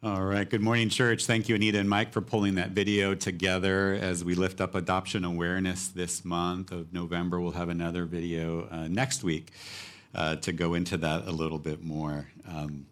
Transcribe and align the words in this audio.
All 0.00 0.22
right. 0.22 0.48
Good 0.48 0.60
morning, 0.60 0.90
church. 0.90 1.26
Thank 1.26 1.48
you, 1.48 1.56
Anita 1.56 1.80
and 1.80 1.90
Mike, 1.90 2.12
for 2.12 2.20
pulling 2.20 2.54
that 2.54 2.70
video 2.70 3.16
together 3.16 3.98
as 4.00 4.24
we 4.24 4.36
lift 4.36 4.60
up 4.60 4.76
adoption 4.76 5.24
awareness 5.24 5.88
this 5.88 6.24
month 6.24 6.70
of 6.70 6.92
November. 6.92 7.40
We'll 7.40 7.50
have 7.50 7.68
another 7.68 8.04
video 8.04 8.68
uh, 8.70 8.86
next 8.86 9.24
week 9.24 9.50
uh, 10.14 10.36
to 10.36 10.52
go 10.52 10.74
into 10.74 10.98
that 10.98 11.26
a 11.26 11.32
little 11.32 11.58
bit 11.58 11.82
more. 11.82 12.28
Um, 12.46 12.86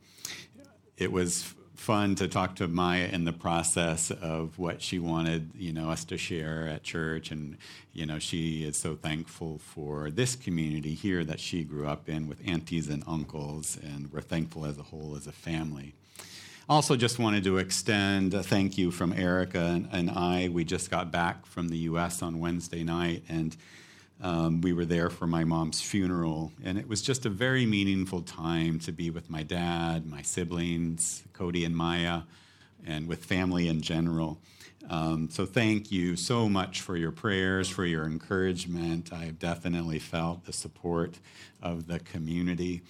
it 0.97 1.13
was 1.13 1.55
fun 1.77 2.17
to 2.17 2.27
talk 2.27 2.57
to 2.57 2.67
Maya 2.67 3.09
in 3.13 3.25
the 3.25 3.33
process 3.33 4.11
of 4.11 4.59
what 4.59 4.83
she 4.83 4.99
wanted, 4.99 5.53
you 5.55 5.73
know, 5.73 5.93
us 5.93 6.05
to 6.07 6.19
share 6.19 6.67
at 6.67 6.83
church, 6.83 7.31
and 7.31 7.57
you 7.93 8.05
know, 8.05 8.19
she 8.19 8.65
is 8.65 8.77
so 8.77 8.97
thankful 8.97 9.59
for 9.59 10.11
this 10.11 10.35
community 10.35 10.95
here 10.95 11.23
that 11.23 11.39
she 11.39 11.63
grew 11.63 11.87
up 11.87 12.09
in 12.09 12.27
with 12.27 12.41
aunties 12.45 12.89
and 12.89 13.05
uncles, 13.07 13.79
and 13.81 14.13
we're 14.13 14.21
thankful 14.21 14.67
as 14.67 14.77
a 14.77 14.83
whole 14.83 15.15
as 15.17 15.29
a 15.29 15.33
family. 15.33 15.95
Also, 16.69 16.97
just 16.97 17.21
wanted 17.21 17.45
to 17.45 17.59
extend 17.59 18.35
a 18.35 18.43
thank 18.43 18.77
you 18.77 18.91
from 18.91 19.13
Erica 19.13 19.61
and, 19.61 19.89
and 19.93 20.11
I. 20.11 20.49
We 20.49 20.65
just 20.65 20.91
got 20.91 21.13
back 21.13 21.47
from 21.47 21.69
the 21.69 21.77
U.S. 21.91 22.23
on 22.23 22.41
Wednesday 22.41 22.83
night, 22.83 23.23
and 23.29 23.57
um, 24.21 24.61
we 24.63 24.73
were 24.73 24.85
there 24.85 25.09
for 25.09 25.29
my 25.29 25.45
mom's 25.45 25.81
funeral. 25.81 26.51
And 26.65 26.77
it 26.77 26.89
was 26.89 27.03
just 27.03 27.25
a 27.25 27.29
very 27.29 27.67
meaningful 27.67 28.21
time 28.21 28.81
to 28.81 28.91
be 28.91 29.11
with 29.11 29.31
my 29.31 29.45
dad, 29.45 30.07
my 30.07 30.23
siblings, 30.23 31.23
Cody 31.35 31.65
and 31.65 31.77
Maya, 31.77 32.23
and 32.85 33.07
with 33.07 33.25
family 33.25 33.69
in 33.69 33.81
general. 33.81 34.41
Um, 34.91 35.29
so, 35.31 35.47
thank 35.47 35.93
you 35.93 36.17
so 36.17 36.49
much 36.49 36.81
for 36.81 36.97
your 36.97 37.13
prayers, 37.13 37.69
for 37.69 37.85
your 37.85 38.07
encouragement. 38.07 39.13
I 39.13 39.27
have 39.27 39.39
definitely 39.39 40.01
felt 40.01 40.47
the 40.47 40.53
support 40.53 41.15
of 41.63 41.87
the 41.87 42.01
community 42.01 42.83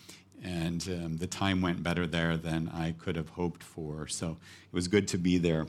and 0.46 0.88
um, 0.88 1.16
the 1.16 1.26
time 1.26 1.60
went 1.60 1.82
better 1.82 2.06
there 2.06 2.36
than 2.36 2.68
I 2.68 2.92
could 2.92 3.16
have 3.16 3.30
hoped 3.30 3.62
for. 3.62 4.06
So 4.06 4.30
it 4.30 4.72
was 4.72 4.86
good 4.86 5.08
to 5.08 5.18
be 5.18 5.38
there, 5.38 5.66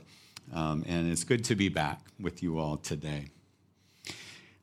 um, 0.54 0.84
and 0.86 1.10
it's 1.10 1.24
good 1.24 1.44
to 1.46 1.56
be 1.56 1.68
back 1.68 2.00
with 2.20 2.42
you 2.42 2.58
all 2.58 2.76
today. 2.76 3.26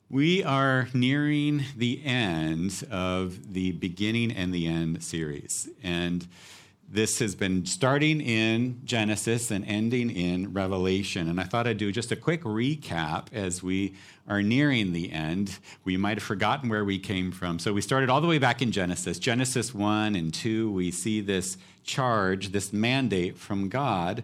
We 0.08 0.42
are 0.42 0.88
nearing 0.94 1.64
the 1.76 2.00
end 2.04 2.84
of 2.90 3.52
the 3.52 3.72
beginning 3.72 4.32
and 4.32 4.54
the 4.54 4.66
end 4.66 5.02
series, 5.02 5.68
and 5.82 6.26
this 6.88 7.18
has 7.18 7.34
been 7.34 7.66
starting 7.66 8.20
in 8.20 8.80
Genesis 8.84 9.50
and 9.50 9.64
ending 9.64 10.08
in 10.10 10.52
Revelation. 10.52 11.28
And 11.28 11.40
I 11.40 11.44
thought 11.44 11.66
I'd 11.66 11.78
do 11.78 11.90
just 11.90 12.12
a 12.12 12.16
quick 12.16 12.42
recap 12.42 13.26
as 13.32 13.62
we 13.62 13.94
are 14.28 14.40
nearing 14.40 14.92
the 14.92 15.10
end. 15.12 15.58
We 15.84 15.96
might 15.96 16.18
have 16.18 16.22
forgotten 16.22 16.68
where 16.68 16.84
we 16.84 16.98
came 16.98 17.32
from. 17.32 17.58
So 17.58 17.72
we 17.72 17.80
started 17.80 18.08
all 18.08 18.20
the 18.20 18.28
way 18.28 18.38
back 18.38 18.62
in 18.62 18.70
Genesis. 18.70 19.18
Genesis 19.18 19.74
1 19.74 20.14
and 20.14 20.32
2, 20.32 20.70
we 20.70 20.92
see 20.92 21.20
this 21.20 21.56
charge, 21.84 22.50
this 22.50 22.72
mandate 22.72 23.36
from 23.36 23.68
God 23.68 24.22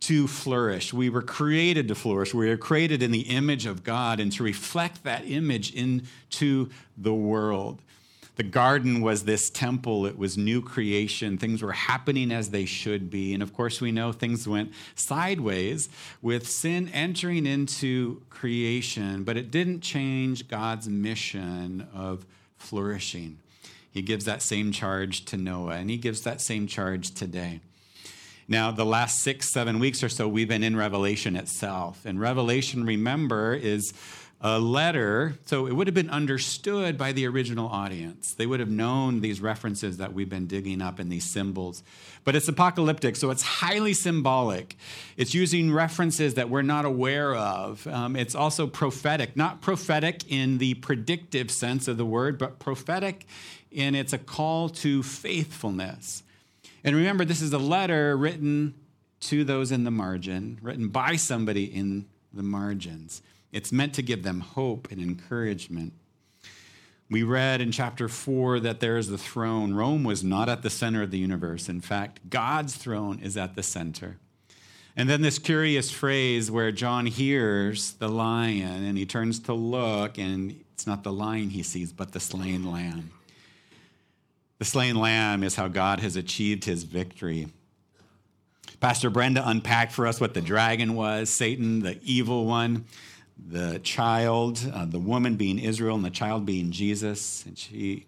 to 0.00 0.26
flourish. 0.26 0.92
We 0.92 1.10
were 1.10 1.22
created 1.22 1.88
to 1.88 1.94
flourish. 1.94 2.34
We 2.34 2.48
were 2.48 2.56
created 2.56 3.02
in 3.02 3.12
the 3.12 3.20
image 3.20 3.66
of 3.66 3.84
God 3.84 4.18
and 4.18 4.32
to 4.32 4.42
reflect 4.42 5.04
that 5.04 5.24
image 5.28 5.74
into 5.74 6.70
the 6.96 7.14
world. 7.14 7.80
The 8.42 8.48
garden 8.48 9.02
was 9.02 9.22
this 9.22 9.50
temple, 9.50 10.04
it 10.04 10.18
was 10.18 10.36
new 10.36 10.62
creation. 10.62 11.38
Things 11.38 11.62
were 11.62 11.70
happening 11.70 12.32
as 12.32 12.50
they 12.50 12.64
should 12.64 13.08
be. 13.08 13.34
And 13.34 13.40
of 13.40 13.54
course, 13.54 13.80
we 13.80 13.92
know 13.92 14.10
things 14.10 14.48
went 14.48 14.72
sideways 14.96 15.88
with 16.22 16.48
sin 16.48 16.88
entering 16.88 17.46
into 17.46 18.20
creation, 18.30 19.22
but 19.22 19.36
it 19.36 19.52
didn't 19.52 19.80
change 19.82 20.48
God's 20.48 20.88
mission 20.88 21.86
of 21.94 22.26
flourishing. 22.56 23.38
He 23.92 24.02
gives 24.02 24.24
that 24.24 24.42
same 24.42 24.72
charge 24.72 25.24
to 25.26 25.36
Noah, 25.36 25.76
and 25.76 25.88
he 25.88 25.96
gives 25.96 26.22
that 26.22 26.40
same 26.40 26.66
charge 26.66 27.14
today. 27.14 27.60
Now, 28.48 28.72
the 28.72 28.84
last 28.84 29.20
six, 29.20 29.52
seven 29.52 29.78
weeks 29.78 30.02
or 30.02 30.08
so, 30.08 30.26
we've 30.26 30.48
been 30.48 30.64
in 30.64 30.74
Revelation 30.74 31.36
itself. 31.36 32.04
And 32.04 32.18
Revelation, 32.18 32.84
remember, 32.84 33.54
is 33.54 33.94
a 34.44 34.58
letter, 34.58 35.38
so 35.46 35.66
it 35.66 35.72
would 35.72 35.86
have 35.86 35.94
been 35.94 36.10
understood 36.10 36.98
by 36.98 37.12
the 37.12 37.24
original 37.28 37.68
audience. 37.68 38.34
They 38.34 38.44
would 38.44 38.58
have 38.58 38.68
known 38.68 39.20
these 39.20 39.40
references 39.40 39.98
that 39.98 40.12
we've 40.12 40.28
been 40.28 40.48
digging 40.48 40.82
up 40.82 40.98
in 40.98 41.08
these 41.08 41.24
symbols. 41.24 41.84
But 42.24 42.34
it's 42.34 42.48
apocalyptic, 42.48 43.14
so 43.14 43.30
it's 43.30 43.42
highly 43.42 43.92
symbolic. 43.92 44.76
It's 45.16 45.32
using 45.32 45.72
references 45.72 46.34
that 46.34 46.50
we're 46.50 46.62
not 46.62 46.84
aware 46.84 47.36
of. 47.36 47.86
Um, 47.86 48.16
it's 48.16 48.34
also 48.34 48.66
prophetic, 48.66 49.36
not 49.36 49.60
prophetic 49.60 50.28
in 50.28 50.58
the 50.58 50.74
predictive 50.74 51.52
sense 51.52 51.86
of 51.86 51.96
the 51.96 52.04
word, 52.04 52.36
but 52.36 52.58
prophetic 52.58 53.26
in 53.70 53.94
it's 53.94 54.12
a 54.12 54.18
call 54.18 54.68
to 54.68 55.04
faithfulness. 55.04 56.24
And 56.82 56.96
remember, 56.96 57.24
this 57.24 57.42
is 57.42 57.52
a 57.52 57.58
letter 57.58 58.16
written 58.16 58.74
to 59.20 59.44
those 59.44 59.70
in 59.70 59.84
the 59.84 59.92
margin, 59.92 60.58
written 60.62 60.88
by 60.88 61.14
somebody 61.14 61.64
in 61.64 62.06
the 62.34 62.42
margins. 62.42 63.22
It's 63.52 63.70
meant 63.70 63.94
to 63.94 64.02
give 64.02 64.22
them 64.22 64.40
hope 64.40 64.90
and 64.90 65.00
encouragement. 65.00 65.92
We 67.10 67.22
read 67.22 67.60
in 67.60 67.70
chapter 67.72 68.08
4 68.08 68.60
that 68.60 68.80
there 68.80 68.96
is 68.96 69.08
the 69.08 69.18
throne. 69.18 69.74
Rome 69.74 70.02
was 70.02 70.24
not 70.24 70.48
at 70.48 70.62
the 70.62 70.70
center 70.70 71.02
of 71.02 71.10
the 71.10 71.18
universe. 71.18 71.68
In 71.68 71.82
fact, 71.82 72.30
God's 72.30 72.74
throne 72.74 73.20
is 73.20 73.36
at 73.36 73.54
the 73.54 73.62
center. 73.62 74.16
And 74.96 75.10
then 75.10 75.20
this 75.20 75.38
curious 75.38 75.90
phrase 75.90 76.50
where 76.50 76.72
John 76.72 77.04
hears 77.04 77.92
the 77.94 78.08
lion 78.08 78.84
and 78.84 78.96
he 78.96 79.04
turns 79.04 79.40
to 79.40 79.52
look, 79.52 80.16
and 80.16 80.58
it's 80.72 80.86
not 80.86 81.02
the 81.02 81.12
lion 81.12 81.50
he 81.50 81.62
sees, 81.62 81.92
but 81.92 82.12
the 82.12 82.20
slain 82.20 82.70
lamb. 82.70 83.10
The 84.58 84.64
slain 84.64 84.96
lamb 84.96 85.42
is 85.42 85.56
how 85.56 85.68
God 85.68 86.00
has 86.00 86.16
achieved 86.16 86.64
his 86.64 86.84
victory. 86.84 87.48
Pastor 88.80 89.10
Brenda 89.10 89.46
unpacked 89.46 89.92
for 89.92 90.06
us 90.06 90.20
what 90.20 90.34
the 90.34 90.40
dragon 90.40 90.94
was 90.94 91.28
Satan, 91.28 91.80
the 91.80 91.98
evil 92.02 92.46
one 92.46 92.86
the 93.38 93.80
child, 93.80 94.70
uh, 94.72 94.84
the 94.84 94.98
woman 94.98 95.36
being 95.36 95.58
Israel, 95.58 95.96
and 95.96 96.04
the 96.04 96.10
child 96.10 96.46
being 96.46 96.70
Jesus. 96.70 97.44
And 97.46 97.58
she 97.58 98.06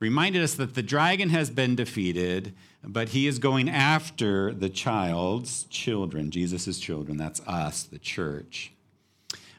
reminded 0.00 0.42
us 0.42 0.54
that 0.54 0.74
the 0.74 0.82
dragon 0.82 1.30
has 1.30 1.50
been 1.50 1.74
defeated, 1.74 2.54
but 2.84 3.10
he 3.10 3.26
is 3.26 3.38
going 3.38 3.68
after 3.68 4.52
the 4.52 4.68
child's 4.68 5.64
children, 5.64 6.30
Jesus' 6.30 6.78
children. 6.78 7.16
That's 7.16 7.40
us, 7.46 7.82
the 7.82 7.98
church. 7.98 8.72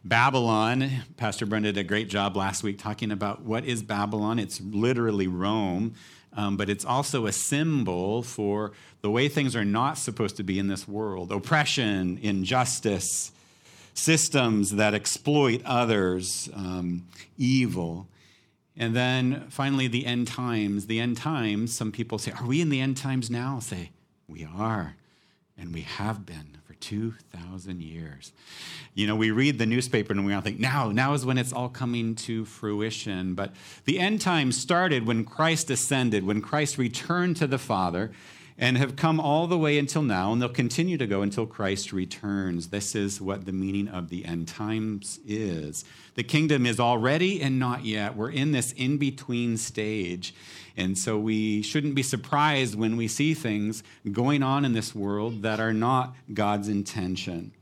Babylon, 0.05 0.89
Pastor 1.17 1.45
Brenda 1.45 1.73
did 1.73 1.81
a 1.81 1.83
great 1.83 2.07
job 2.07 2.37
last 2.37 2.63
week 2.63 2.79
talking 2.79 3.11
about 3.11 3.41
what 3.41 3.65
is 3.65 3.83
Babylon. 3.83 4.39
It's 4.39 4.61
literally 4.61 5.27
Rome, 5.27 5.93
um, 6.33 6.55
but 6.55 6.69
it's 6.69 6.85
also 6.85 7.25
a 7.25 7.33
symbol 7.33 8.23
for 8.23 8.71
the 9.01 9.11
way 9.11 9.27
things 9.27 9.57
are 9.57 9.65
not 9.65 9.97
supposed 9.97 10.37
to 10.37 10.43
be 10.43 10.57
in 10.57 10.67
this 10.67 10.87
world 10.87 11.33
oppression, 11.33 12.17
injustice, 12.21 13.33
systems 13.99 14.71
that 14.71 14.93
exploit 14.93 15.61
others, 15.65 16.49
um, 16.55 17.05
evil. 17.37 18.07
And 18.77 18.95
then 18.95 19.45
finally, 19.49 19.87
the 19.87 20.05
end 20.05 20.27
times. 20.27 20.87
The 20.87 20.99
end 20.99 21.17
times, 21.17 21.75
some 21.75 21.91
people 21.91 22.17
say, 22.17 22.31
Are 22.31 22.45
we 22.45 22.61
in 22.61 22.69
the 22.69 22.79
end 22.79 22.97
times 22.97 23.29
now? 23.29 23.55
I'll 23.55 23.61
say, 23.61 23.91
We 24.27 24.45
are, 24.45 24.95
and 25.57 25.73
we 25.73 25.81
have 25.81 26.25
been 26.25 26.57
for 26.63 26.73
2,000 26.75 27.81
years. 27.81 28.31
You 28.93 29.07
know, 29.07 29.15
we 29.15 29.31
read 29.31 29.57
the 29.57 29.65
newspaper 29.65 30.13
and 30.13 30.25
we 30.25 30.33
all 30.33 30.41
think, 30.41 30.59
Now, 30.59 30.91
now 30.91 31.13
is 31.13 31.25
when 31.25 31.37
it's 31.37 31.51
all 31.51 31.69
coming 31.69 32.15
to 32.15 32.45
fruition. 32.45 33.35
But 33.35 33.53
the 33.85 33.99
end 33.99 34.21
times 34.21 34.57
started 34.57 35.05
when 35.05 35.25
Christ 35.25 35.69
ascended, 35.69 36.25
when 36.25 36.41
Christ 36.41 36.77
returned 36.77 37.35
to 37.37 37.47
the 37.47 37.57
Father 37.57 38.11
and 38.59 38.77
have 38.77 38.97
come 38.97 39.21
all 39.21 39.47
the 39.47 39.57
way 39.57 39.79
until 39.79 40.01
now, 40.01 40.33
and 40.33 40.41
they'll 40.41 40.49
continue 40.49 40.97
to 40.97 41.07
go 41.07 41.21
until 41.21 41.45
Christ 41.45 41.93
returns. 41.93 42.67
This 42.67 42.93
is 42.93 43.21
what 43.21 43.45
the 43.45 43.53
meaning 43.53 43.87
of 43.87 44.09
the 44.09 44.25
end 44.25 44.49
times 44.49 45.19
is. 45.25 45.85
The 46.15 46.23
kingdom 46.23 46.65
is 46.65 46.77
already 46.77 47.41
and 47.41 47.57
not 47.57 47.85
yet. 47.85 48.17
We're 48.17 48.31
in 48.31 48.51
this 48.51 48.73
in 48.73 48.97
between 48.97 49.55
stage. 49.55 50.35
And 50.75 50.97
so 50.97 51.17
we 51.17 51.61
shouldn't 51.61 51.95
be 51.95 52.03
surprised 52.03 52.75
when 52.75 52.97
we 52.97 53.07
see 53.07 53.33
things 53.33 53.81
going 54.11 54.43
on 54.43 54.65
in 54.65 54.73
this 54.73 54.93
world 54.93 55.41
that 55.43 55.61
are 55.61 55.73
not 55.73 56.13
God's 56.33 56.67
intention. 56.67 57.53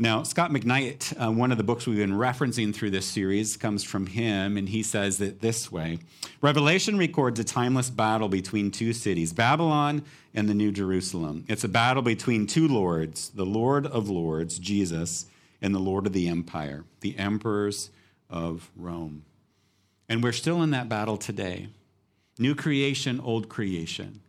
Now, 0.00 0.22
Scot 0.22 0.52
McKnight, 0.52 1.12
uh, 1.20 1.32
one 1.32 1.50
of 1.50 1.58
the 1.58 1.64
books 1.64 1.84
we've 1.84 1.96
been 1.96 2.12
referencing 2.12 2.72
through 2.72 2.90
this 2.90 3.04
series, 3.04 3.56
comes 3.56 3.82
from 3.82 4.06
him, 4.06 4.56
and 4.56 4.68
he 4.68 4.84
says 4.84 5.20
it 5.20 5.40
this 5.40 5.72
way 5.72 5.98
Revelation 6.40 6.96
records 6.96 7.40
a 7.40 7.44
timeless 7.44 7.90
battle 7.90 8.28
between 8.28 8.70
two 8.70 8.92
cities, 8.92 9.32
Babylon 9.32 10.04
and 10.32 10.48
the 10.48 10.54
New 10.54 10.70
Jerusalem. 10.70 11.44
It's 11.48 11.64
a 11.64 11.68
battle 11.68 12.02
between 12.02 12.46
two 12.46 12.68
lords, 12.68 13.30
the 13.30 13.44
Lord 13.44 13.86
of 13.86 14.08
Lords, 14.08 14.60
Jesus, 14.60 15.26
and 15.60 15.74
the 15.74 15.80
Lord 15.80 16.06
of 16.06 16.12
the 16.12 16.28
Empire, 16.28 16.84
the 17.00 17.18
emperors 17.18 17.90
of 18.30 18.70
Rome. 18.76 19.24
And 20.08 20.22
we're 20.22 20.30
still 20.30 20.62
in 20.62 20.70
that 20.70 20.88
battle 20.88 21.16
today. 21.16 21.70
New 22.38 22.54
creation, 22.54 23.18
old 23.18 23.48
creation. 23.48 24.20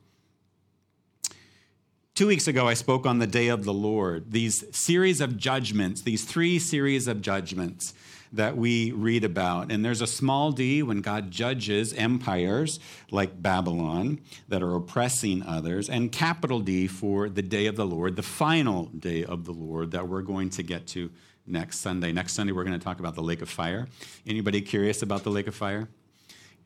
Two 2.20 2.28
weeks 2.28 2.50
ago, 2.50 2.68
I 2.68 2.74
spoke 2.74 3.06
on 3.06 3.20
the 3.20 3.28
day 3.28 3.48
of 3.48 3.64
the 3.64 3.74
Lord, 3.74 4.34
these 4.34 4.66
series 4.76 5.22
of 5.22 5.38
judgments, 5.38 6.02
these 6.02 6.26
three 6.26 6.60
series 6.60 7.08
of 7.08 7.22
judgments 7.22 7.94
that 8.34 8.58
we 8.58 8.92
read 8.92 9.24
about. 9.24 9.72
And 9.72 9.86
there's 9.86 10.02
a 10.02 10.06
small 10.06 10.52
d 10.52 10.84
when 10.84 11.00
God 11.00 11.32
judges 11.32 11.94
empires 11.94 12.82
like 13.10 13.42
Babylon 13.42 14.20
that 14.50 14.62
are 14.62 14.76
oppressing 14.76 15.44
others, 15.44 15.90
and 15.90 16.12
capital 16.12 16.60
D 16.60 16.88
for 16.88 17.30
the 17.30 17.42
day 17.42 17.68
of 17.68 17.78
the 17.78 17.86
Lord, 17.86 18.18
the 18.18 18.22
final 18.22 18.88
day 18.88 19.24
of 19.24 19.46
the 19.46 19.54
Lord 19.54 19.92
that 19.92 20.10
we're 20.10 20.22
going 20.22 20.50
to 20.50 20.62
get 20.62 20.88
to 20.88 21.10
next 21.48 21.80
Sunday. 21.80 22.12
Next 22.12 22.34
Sunday, 22.34 22.52
we're 22.52 22.66
going 22.66 22.78
to 22.78 22.84
talk 22.84 23.00
about 23.00 23.16
the 23.16 23.24
lake 23.24 23.42
of 23.42 23.50
fire. 23.50 23.88
Anybody 24.28 24.60
curious 24.60 25.02
about 25.02 25.24
the 25.24 25.32
lake 25.32 25.48
of 25.48 25.56
fire? 25.56 25.88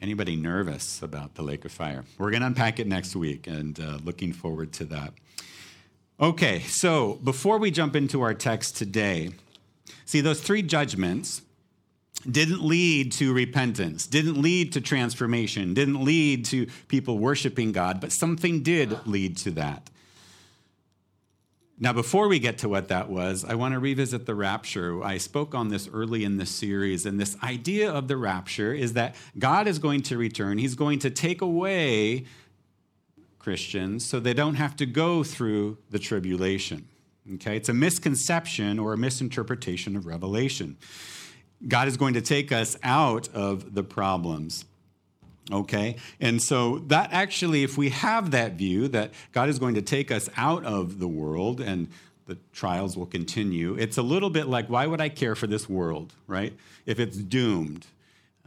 Anybody 0.02 0.36
nervous 0.36 1.04
about 1.04 1.36
the 1.36 1.44
lake 1.44 1.64
of 1.64 1.72
fire? 1.72 2.06
We're 2.18 2.32
going 2.32 2.42
to 2.42 2.48
unpack 2.48 2.80
it 2.80 2.88
next 2.88 3.16
week 3.16 3.46
and 3.46 3.80
uh, 3.80 4.00
looking 4.04 4.34
forward 4.34 4.74
to 4.74 4.86
that. 4.86 5.14
Okay, 6.20 6.60
so 6.60 7.16
before 7.24 7.58
we 7.58 7.72
jump 7.72 7.96
into 7.96 8.22
our 8.22 8.36
text 8.36 8.78
today, 8.78 9.32
see 10.06 10.22
those 10.22 10.42
three 10.42 10.62
judgments 10.62 11.42
didn't 12.30 12.64
lead 12.64 13.12
to 13.14 13.34
repentance, 13.34 14.06
didn't 14.06 14.40
lead 14.40 14.74
to 14.74 14.82
transformation, 14.82 15.74
didn't 15.74 16.04
lead 16.04 16.46
to 16.46 16.68
people 16.88 17.18
worshiping 17.18 17.72
God, 17.72 18.00
but 18.00 18.12
something 18.12 18.62
did 18.62 19.06
lead 19.08 19.38
to 19.38 19.52
that. 19.52 19.90
Now, 21.80 21.92
before 21.92 22.28
we 22.28 22.38
get 22.38 22.60
to 22.60 22.70
what 22.70 22.90
that 22.90 23.10
was, 23.10 23.44
I 23.44 23.56
want 23.56 23.74
to 23.74 23.80
revisit 23.80 24.28
the 24.28 24.36
rapture. 24.36 25.04
I 25.04 25.18
spoke 25.18 25.56
on 25.56 25.70
this 25.70 25.90
early 25.92 26.24
in 26.24 26.38
the 26.38 26.46
series, 26.46 27.08
and 27.08 27.20
this 27.20 27.36
idea 27.42 27.92
of 27.92 28.08
the 28.08 28.16
rapture 28.16 28.72
is 28.72 28.94
that 28.94 29.16
God 29.40 29.68
is 29.68 29.80
going 29.80 30.04
to 30.04 30.18
return. 30.18 30.60
He's 30.60 30.76
going 30.76 31.00
to 31.00 31.10
take 31.10 31.42
away 31.42 32.26
Christians 33.44 34.06
so 34.06 34.20
they 34.20 34.34
don't 34.34 34.56
have 34.56 34.76
to 34.78 34.86
go 34.86 35.24
through 35.24 35.78
the 35.90 36.00
tribulation. 36.00 36.88
Okay? 37.36 37.58
It's 37.58 37.70
a 37.70 37.74
misconception 37.74 38.80
or 38.80 38.94
a 38.94 38.98
misinterpretation 38.98 39.98
of 39.98 40.06
Revelation. 40.06 40.78
God 41.68 41.90
is 41.90 41.98
going 41.98 42.14
to 42.14 42.22
take 42.22 42.52
us 42.52 42.78
out 42.84 43.28
of 43.34 43.76
the 43.76 43.84
problems. 43.84 44.66
Okay? 45.52 45.98
And 46.22 46.42
so, 46.42 46.80
that 46.88 47.12
actually, 47.12 47.64
if 47.64 47.78
we 47.78 47.90
have 47.90 48.32
that 48.32 48.54
view 48.54 48.88
that 48.90 49.12
God 49.34 49.50
is 49.50 49.60
going 49.60 49.76
to 49.76 49.82
take 49.82 50.10
us 50.10 50.30
out 50.38 50.64
of 50.64 51.00
the 51.00 51.08
world 51.08 51.60
and 51.60 51.90
the 52.28 52.38
trials 52.54 52.96
will 52.96 53.06
continue, 53.06 53.76
it's 53.76 53.98
a 53.98 54.02
little 54.02 54.30
bit 54.30 54.48
like, 54.48 54.70
why 54.70 54.88
would 54.88 55.02
I 55.02 55.10
care 55.10 55.36
for 55.36 55.48
this 55.48 55.68
world, 55.68 56.14
right? 56.28 56.54
If 56.86 56.98
it's 56.98 57.18
doomed. 57.18 57.88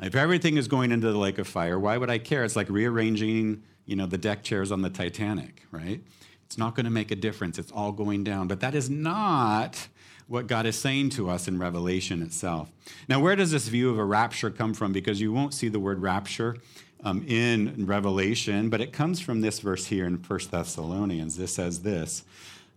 If 0.01 0.15
everything 0.15 0.57
is 0.57 0.69
going 0.69 0.91
into 0.91 1.11
the 1.11 1.19
lake 1.19 1.39
of 1.39 1.47
fire, 1.47 1.79
why 1.79 1.99
would 1.99 2.11
I 2.11 2.19
care? 2.19 2.45
It's 2.45 2.57
like 2.57 2.69
rearranging, 2.71 3.63
you 3.87 3.97
know, 3.97 4.07
the 4.07 4.19
deck 4.19 4.43
chairs 4.43 4.71
on 4.71 4.83
the 4.83 4.91
Titanic, 4.91 5.63
right? 5.71 6.01
It's 6.45 6.59
not 6.59 6.75
going 6.75 6.85
to 6.85 6.91
make 6.91 7.11
a 7.11 7.17
difference. 7.17 7.59
It's 7.59 7.73
all 7.73 7.93
going 7.93 8.25
down. 8.25 8.49
But 8.49 8.61
that 8.61 8.75
is 8.75 8.91
not 8.91 9.89
what 10.29 10.47
God 10.47 10.67
is 10.67 10.77
saying 10.77 11.11
to 11.11 11.31
us 11.31 11.49
in 11.49 11.59
Revelation 11.59 12.23
itself. 12.23 12.71
Now, 13.09 13.21
where 13.21 13.37
does 13.37 13.53
this 13.53 13.69
view 13.69 13.91
of 13.91 13.99
a 13.99 14.05
rapture 14.05 14.51
come 14.51 14.75
from? 14.75 14.93
Because 14.93 15.21
you 15.21 15.33
won't 15.33 15.55
see 15.55 15.69
the 15.69 15.79
word 15.79 16.03
rapture 16.03 16.57
um, 17.05 17.25
in 17.27 17.87
Revelation, 17.87 18.69
but 18.69 18.81
it 18.81 18.93
comes 18.93 19.21
from 19.21 19.41
this 19.41 19.61
verse 19.61 19.87
here 19.87 20.07
in 20.07 20.15
1 20.17 20.41
Thessalonians. 20.51 21.37
This 21.37 21.55
says 21.55 21.83
this 21.83 22.25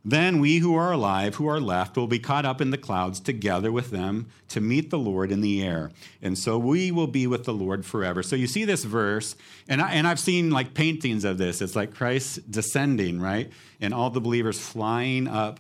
Then 0.10 0.40
we 0.40 0.58
who 0.58 0.76
are 0.76 0.92
alive, 0.92 1.36
who 1.36 1.48
are 1.48 1.60
left, 1.60 1.96
will 1.96 2.08
be 2.08 2.18
caught 2.18 2.44
up 2.44 2.62
in 2.62 2.72
the 2.72 2.80
clouds 2.80 3.20
together 3.20 3.72
with 3.72 3.92
them 3.92 4.28
to 4.48 4.60
meet 4.60 4.90
the 4.90 4.98
Lord 4.98 5.32
in 5.32 5.42
the 5.42 5.62
air. 5.62 5.92
And 6.20 6.36
so 6.36 6.58
we 6.58 6.90
will 6.92 7.08
be 7.08 7.28
with 7.28 7.44
the 7.44 7.54
Lord 7.54 7.86
forever. 7.86 8.24
So 8.24 8.36
you 8.36 8.48
see 8.48 8.66
this 8.66 8.84
verse, 8.84 9.36
and, 9.68 9.80
I, 9.82 9.92
and 9.92 10.08
I've 10.08 10.20
seen 10.20 10.50
like 10.50 10.74
paintings 10.74 11.24
of 11.24 11.38
this. 11.38 11.62
It's 11.62 11.76
like 11.76 11.94
Christ 11.94 12.50
descending, 12.50 13.22
right? 13.22 13.52
And 13.80 13.94
all 13.94 14.10
the 14.10 14.20
believers 14.20 14.60
flying 14.60 15.28
up 15.28 15.60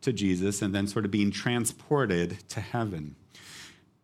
to 0.00 0.12
Jesus 0.12 0.62
and 0.62 0.74
then 0.74 0.86
sort 0.86 1.04
of 1.04 1.10
being 1.10 1.30
transported 1.30 2.48
to 2.48 2.60
heaven. 2.60 3.14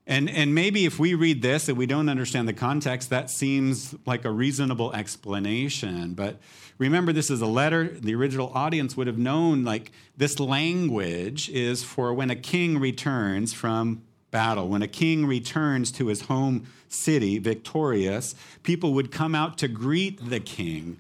And, 0.07 0.29
and 0.29 0.55
maybe 0.55 0.85
if 0.85 0.99
we 0.99 1.15
read 1.15 1.41
this 1.41 1.69
and 1.69 1.79
we 1.79 1.87
don't 1.87 2.09
understand 2.09 2.47
the 2.47 2.53
context, 2.53 3.11
that 3.11 3.31
seems 3.31 3.95
like 4.07 4.25
a 4.25 4.31
reasonable 4.31 4.93
explanation. 4.95 6.15
But 6.15 6.41
remember, 6.79 7.13
this 7.13 7.31
is 7.31 7.41
a 7.41 7.47
letter. 7.47 7.89
The 7.89 8.15
original 8.15 8.51
audience 8.55 8.97
would 8.97 9.07
have 9.07 9.19
known 9.19 9.65
like 9.65 9.93
this 10.17 10.41
language 10.41 11.49
is 11.51 11.85
for 11.85 12.15
when 12.15 12.31
a 12.31 12.37
king 12.37 12.79
returns 12.79 13.53
from 13.53 14.03
battle. 14.31 14.69
When 14.69 14.83
a 14.83 14.89
king 14.89 15.27
returns 15.27 15.93
to 15.93 16.07
his 16.07 16.23
home 16.23 16.67
city 16.89 17.39
victorious, 17.39 18.35
people 18.63 18.95
would 18.95 19.11
come 19.11 19.35
out 19.35 19.59
to 19.59 19.69
greet 19.69 20.31
the 20.31 20.41
king 20.41 20.99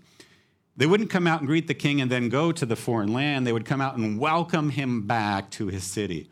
they 0.78 0.86
wouldn't 0.86 1.10
come 1.10 1.26
out 1.26 1.40
and 1.40 1.48
greet 1.48 1.66
the 1.66 1.74
king 1.74 2.00
and 2.00 2.08
then 2.08 2.28
go 2.28 2.52
to 2.52 2.64
the 2.64 2.76
foreign 2.76 3.12
land. 3.12 3.44
They 3.44 3.52
would 3.52 3.64
come 3.64 3.80
out 3.80 3.96
and 3.96 4.18
welcome 4.18 4.70
him 4.70 5.08
back 5.08 5.50
to 5.50 5.66
his 5.66 5.82
city. 5.82 6.30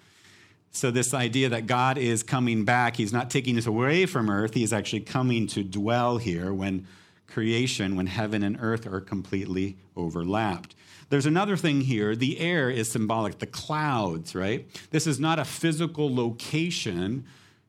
So, 0.70 0.92
this 0.92 1.12
idea 1.12 1.48
that 1.48 1.66
God 1.66 1.98
is 1.98 2.22
coming 2.22 2.64
back, 2.64 2.96
he's 2.96 3.12
not 3.12 3.28
taking 3.28 3.58
us 3.58 3.66
away 3.66 4.06
from 4.06 4.30
earth, 4.30 4.54
he's 4.54 4.72
actually 4.72 5.00
coming 5.00 5.48
to 5.48 5.64
dwell 5.64 6.18
here 6.18 6.54
when 6.54 6.86
creation, 7.26 7.96
when 7.96 8.06
heaven 8.06 8.42
and 8.42 8.56
earth 8.60 8.86
are 8.86 9.00
completely 9.00 9.76
overlapped. 9.96 10.74
There's 11.08 11.26
another 11.26 11.56
thing 11.56 11.82
here. 11.82 12.16
The 12.16 12.40
air 12.40 12.68
is 12.68 12.90
symbolic, 12.90 13.38
the 13.38 13.46
clouds, 13.46 14.34
right? 14.34 14.66
This 14.90 15.06
is 15.06 15.20
not 15.20 15.38
a 15.38 15.44
physical 15.44 16.12
location 16.12 17.24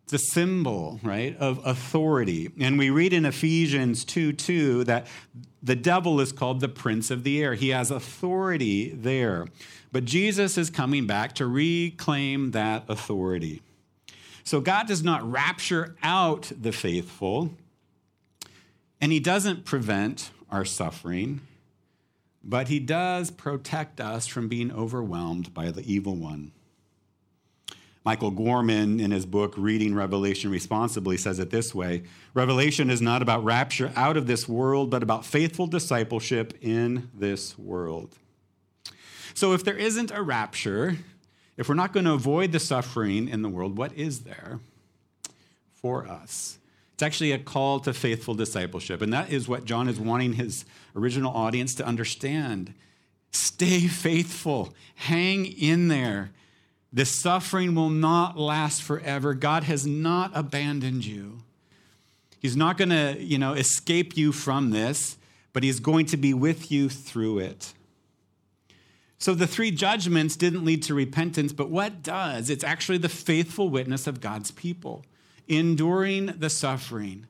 it's 0.08 0.14
a 0.14 0.32
symbol, 0.32 1.02
right, 1.04 1.36
of 1.36 1.60
authority. 1.66 2.50
And 2.62 2.78
we 2.80 2.90
read 2.90 3.12
in 3.12 3.26
Ephesians 3.26 4.06
2 4.06 4.32
2 4.32 4.86
that 4.86 5.06
the 5.62 5.76
devil 5.76 6.22
is 6.22 6.32
called 6.32 6.62
the 6.62 6.70
prince 6.70 7.12
of 7.12 7.26
the 7.26 7.44
air. 7.44 7.56
He 7.56 7.70
has 7.70 7.92
authority 7.92 8.92
there. 8.92 9.48
But 9.92 10.06
Jesus 10.06 10.58
is 10.58 10.70
coming 10.70 11.08
back 11.08 11.36
to 11.36 11.46
reclaim 11.46 12.52
that 12.52 12.86
authority. 12.88 13.62
So 14.46 14.62
God 14.62 14.88
does 14.88 15.04
not 15.04 15.30
rapture 15.30 15.98
out 16.02 16.54
the 16.58 16.72
faithful, 16.72 17.52
and 19.02 19.12
He 19.12 19.20
doesn't 19.20 19.66
prevent 19.66 20.32
our 20.50 20.66
suffering, 20.66 21.42
but 22.44 22.68
He 22.68 22.80
does 22.80 23.32
protect 23.32 24.00
us 24.00 24.28
from 24.28 24.48
being 24.48 24.72
overwhelmed 24.72 25.54
by 25.54 25.72
the 25.72 25.82
evil 25.92 26.16
one. 26.16 26.52
Michael 28.08 28.32
Gorman, 28.32 29.02
in 29.02 29.12
his 29.12 29.26
book 29.26 29.54
Reading 29.58 29.94
Revelation 29.94 30.50
Responsibly, 30.50 31.18
says 31.18 31.40
it 31.40 31.50
this 31.50 31.76
way 31.76 32.04
Revelation 32.34 32.90
is 32.90 33.02
not 33.02 33.22
about 33.22 33.44
rapture 33.44 33.92
out 33.98 34.16
of 34.16 34.28
this 34.28 34.48
world, 34.48 34.90
but 34.90 35.04
about 35.04 35.26
faithful 35.26 35.68
discipleship 35.68 36.58
in 36.62 37.10
this 37.14 37.60
world. 37.60 38.18
So, 39.34 39.52
if 39.52 39.66
there 39.66 39.76
isn't 39.76 40.12
a 40.12 40.22
rapture, 40.22 40.96
if 41.58 41.68
we're 41.68 41.76
not 41.76 41.92
going 41.92 42.06
to 42.06 42.14
avoid 42.14 42.54
the 42.54 42.62
suffering 42.62 43.28
in 43.28 43.42
the 43.42 43.50
world, 43.50 43.78
what 43.78 43.92
is 43.92 44.22
there 44.22 44.62
for 45.74 46.08
us? 46.08 46.60
It's 46.98 47.04
actually 47.04 47.32
a 47.32 47.38
call 47.38 47.80
to 47.82 47.94
faithful 47.94 48.34
discipleship. 48.34 49.04
And 49.04 49.14
that 49.14 49.32
is 49.32 49.48
what 49.48 49.66
John 49.66 49.88
is 49.88 50.00
wanting 50.00 50.34
his 50.34 50.66
original 50.96 51.32
audience 51.32 51.76
to 51.76 51.86
understand. 51.86 52.74
Stay 53.30 53.82
faithful, 53.82 54.74
hang 54.96 55.46
in 55.46 55.90
there. 55.90 56.32
This 56.92 57.12
suffering 57.12 57.76
will 57.76 57.92
not 57.92 58.40
last 58.40 58.82
forever. 58.82 59.36
God 59.36 59.66
has 59.66 59.86
not 59.86 60.32
abandoned 60.34 61.06
you. 61.06 61.44
He's 62.40 62.58
not 62.58 62.80
going 62.80 62.90
to, 62.90 63.16
you 63.20 63.38
know, 63.38 63.54
escape 63.54 64.18
you 64.18 64.32
from 64.32 64.72
this, 64.72 65.18
but 65.54 65.62
he's 65.62 65.80
going 65.80 66.08
to 66.08 66.18
be 66.18 66.34
with 66.34 66.72
you 66.72 66.90
through 66.90 67.38
it. 67.38 67.74
So 69.20 69.36
the 69.36 69.46
three 69.46 69.70
judgments 69.70 70.36
didn't 70.36 70.66
lead 70.66 70.82
to 70.84 70.96
repentance, 70.96 71.54
but 71.54 71.70
what 71.70 72.02
does? 72.02 72.50
It's 72.50 72.64
actually 72.64 72.98
the 72.98 73.08
faithful 73.08 73.70
witness 73.70 74.08
of 74.08 74.20
God's 74.20 74.50
people, 74.50 75.06
enduring 75.48 76.28
the 76.38 76.50
suffering 76.50 77.28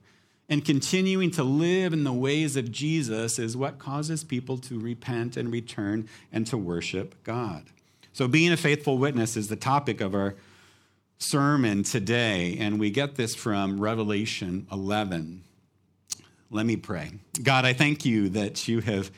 and 0.49 0.63
continuing 0.63 1.31
to 1.31 1.43
live 1.43 1.93
in 1.93 2.03
the 2.03 2.13
ways 2.13 2.55
of 2.55 2.71
Jesus 2.71 3.37
is 3.37 3.57
what 3.57 3.79
causes 3.79 4.23
people 4.23 4.57
to 4.59 4.79
repent 4.79 5.35
and 5.35 5.51
return 5.51 6.07
and 6.31 6.47
to 6.47 6.57
worship 6.57 7.15
God. 7.23 7.65
So, 8.13 8.27
being 8.27 8.51
a 8.51 8.57
faithful 8.57 8.97
witness 8.97 9.37
is 9.37 9.47
the 9.47 9.55
topic 9.55 10.01
of 10.01 10.15
our 10.15 10.35
sermon 11.19 11.83
today, 11.83 12.57
and 12.59 12.79
we 12.79 12.89
get 12.89 13.15
this 13.15 13.35
from 13.35 13.79
Revelation 13.79 14.67
11. 14.71 15.43
Let 16.49 16.65
me 16.65 16.77
pray. 16.77 17.11
God, 17.43 17.65
I 17.65 17.73
thank 17.73 18.05
you 18.05 18.29
that 18.29 18.67
you 18.67 18.79
have 18.79 19.11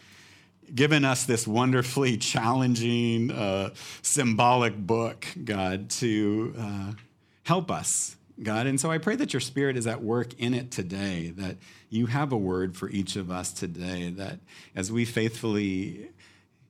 given 0.73 1.05
us 1.05 1.25
this 1.25 1.47
wonderfully 1.47 2.17
challenging, 2.17 3.31
uh, 3.31 3.71
symbolic 4.01 4.75
book, 4.75 5.27
God, 5.43 5.89
to 5.91 6.53
uh, 6.57 6.91
help 7.43 7.71
us, 7.71 8.15
God. 8.43 8.67
And 8.67 8.79
so 8.79 8.91
I 8.91 8.97
pray 8.97 9.15
that 9.15 9.33
your 9.33 9.39
spirit 9.39 9.77
is 9.77 9.87
at 9.87 10.01
work 10.01 10.33
in 10.39 10.53
it 10.53 10.71
today, 10.71 11.33
that 11.37 11.57
you 11.89 12.05
have 12.07 12.31
a 12.31 12.37
word 12.37 12.75
for 12.75 12.89
each 12.89 13.15
of 13.15 13.31
us 13.31 13.51
today, 13.51 14.09
that 14.11 14.39
as 14.75 14.91
we 14.91 15.05
faithfully 15.05 16.09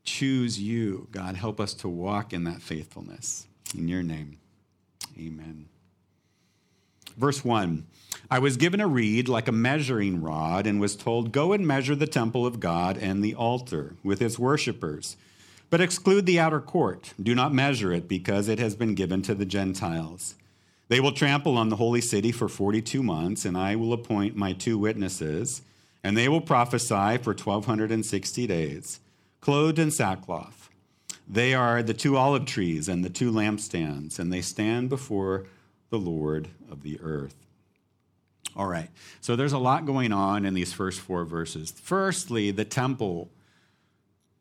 choose 0.03 0.59
you. 0.59 1.07
God, 1.11 1.35
help 1.35 1.59
us 1.59 1.73
to 1.75 1.89
walk 1.89 2.33
in 2.33 2.43
that 2.45 2.61
faithfulness. 2.61 3.45
In 3.77 3.87
your 3.87 4.03
name, 4.03 4.39
amen. 5.17 5.67
Verse 7.17 7.43
1 7.43 7.85
I 8.31 8.39
was 8.39 8.57
given 8.57 8.79
a 8.79 8.87
reed 8.87 9.27
like 9.27 9.47
a 9.47 9.51
measuring 9.51 10.21
rod 10.21 10.65
and 10.65 10.79
was 10.79 10.95
told, 10.95 11.31
Go 11.31 11.53
and 11.53 11.65
measure 11.65 11.95
the 11.95 12.07
temple 12.07 12.45
of 12.45 12.59
God 12.59 12.97
and 12.97 13.23
the 13.23 13.35
altar 13.35 13.95
with 14.03 14.21
its 14.21 14.39
worshippers. 14.39 15.17
But 15.69 15.81
exclude 15.81 16.25
the 16.25 16.39
outer 16.39 16.61
court. 16.61 17.13
Do 17.21 17.35
not 17.35 17.53
measure 17.53 17.93
it, 17.93 18.07
because 18.07 18.47
it 18.47 18.57
has 18.57 18.75
been 18.75 18.95
given 18.95 19.21
to 19.23 19.35
the 19.35 19.45
Gentiles. 19.45 20.33
They 20.89 20.99
will 20.99 21.11
trample 21.11 21.57
on 21.57 21.69
the 21.69 21.75
holy 21.75 22.01
city 22.01 22.31
for 22.31 22.49
42 22.49 23.01
months, 23.01 23.45
and 23.45 23.55
I 23.55 23.75
will 23.75 23.93
appoint 23.93 24.35
my 24.35 24.53
two 24.53 24.77
witnesses, 24.77 25.61
and 26.03 26.17
they 26.17 26.27
will 26.27 26.41
prophesy 26.41 27.17
for 27.17 27.33
1260 27.33 28.47
days, 28.47 28.99
clothed 29.39 29.79
in 29.79 29.91
sackcloth. 29.91 30.69
They 31.27 31.53
are 31.53 31.83
the 31.83 31.93
two 31.93 32.17
olive 32.17 32.45
trees 32.45 32.89
and 32.89 33.05
the 33.05 33.09
two 33.09 33.31
lampstands, 33.31 34.17
and 34.17 34.33
they 34.33 34.41
stand 34.41 34.89
before 34.89 35.45
the 35.91 35.99
Lord 35.99 36.49
of 36.71 36.81
the 36.81 36.99
earth. 37.01 37.35
All 38.55 38.65
right, 38.65 38.89
so 39.21 39.35
there's 39.35 39.53
a 39.53 39.59
lot 39.59 39.85
going 39.85 40.11
on 40.11 40.43
in 40.43 40.55
these 40.55 40.73
first 40.73 40.99
four 40.99 41.23
verses. 41.23 41.71
Firstly, 41.71 42.49
the 42.49 42.65
temple. 42.65 43.29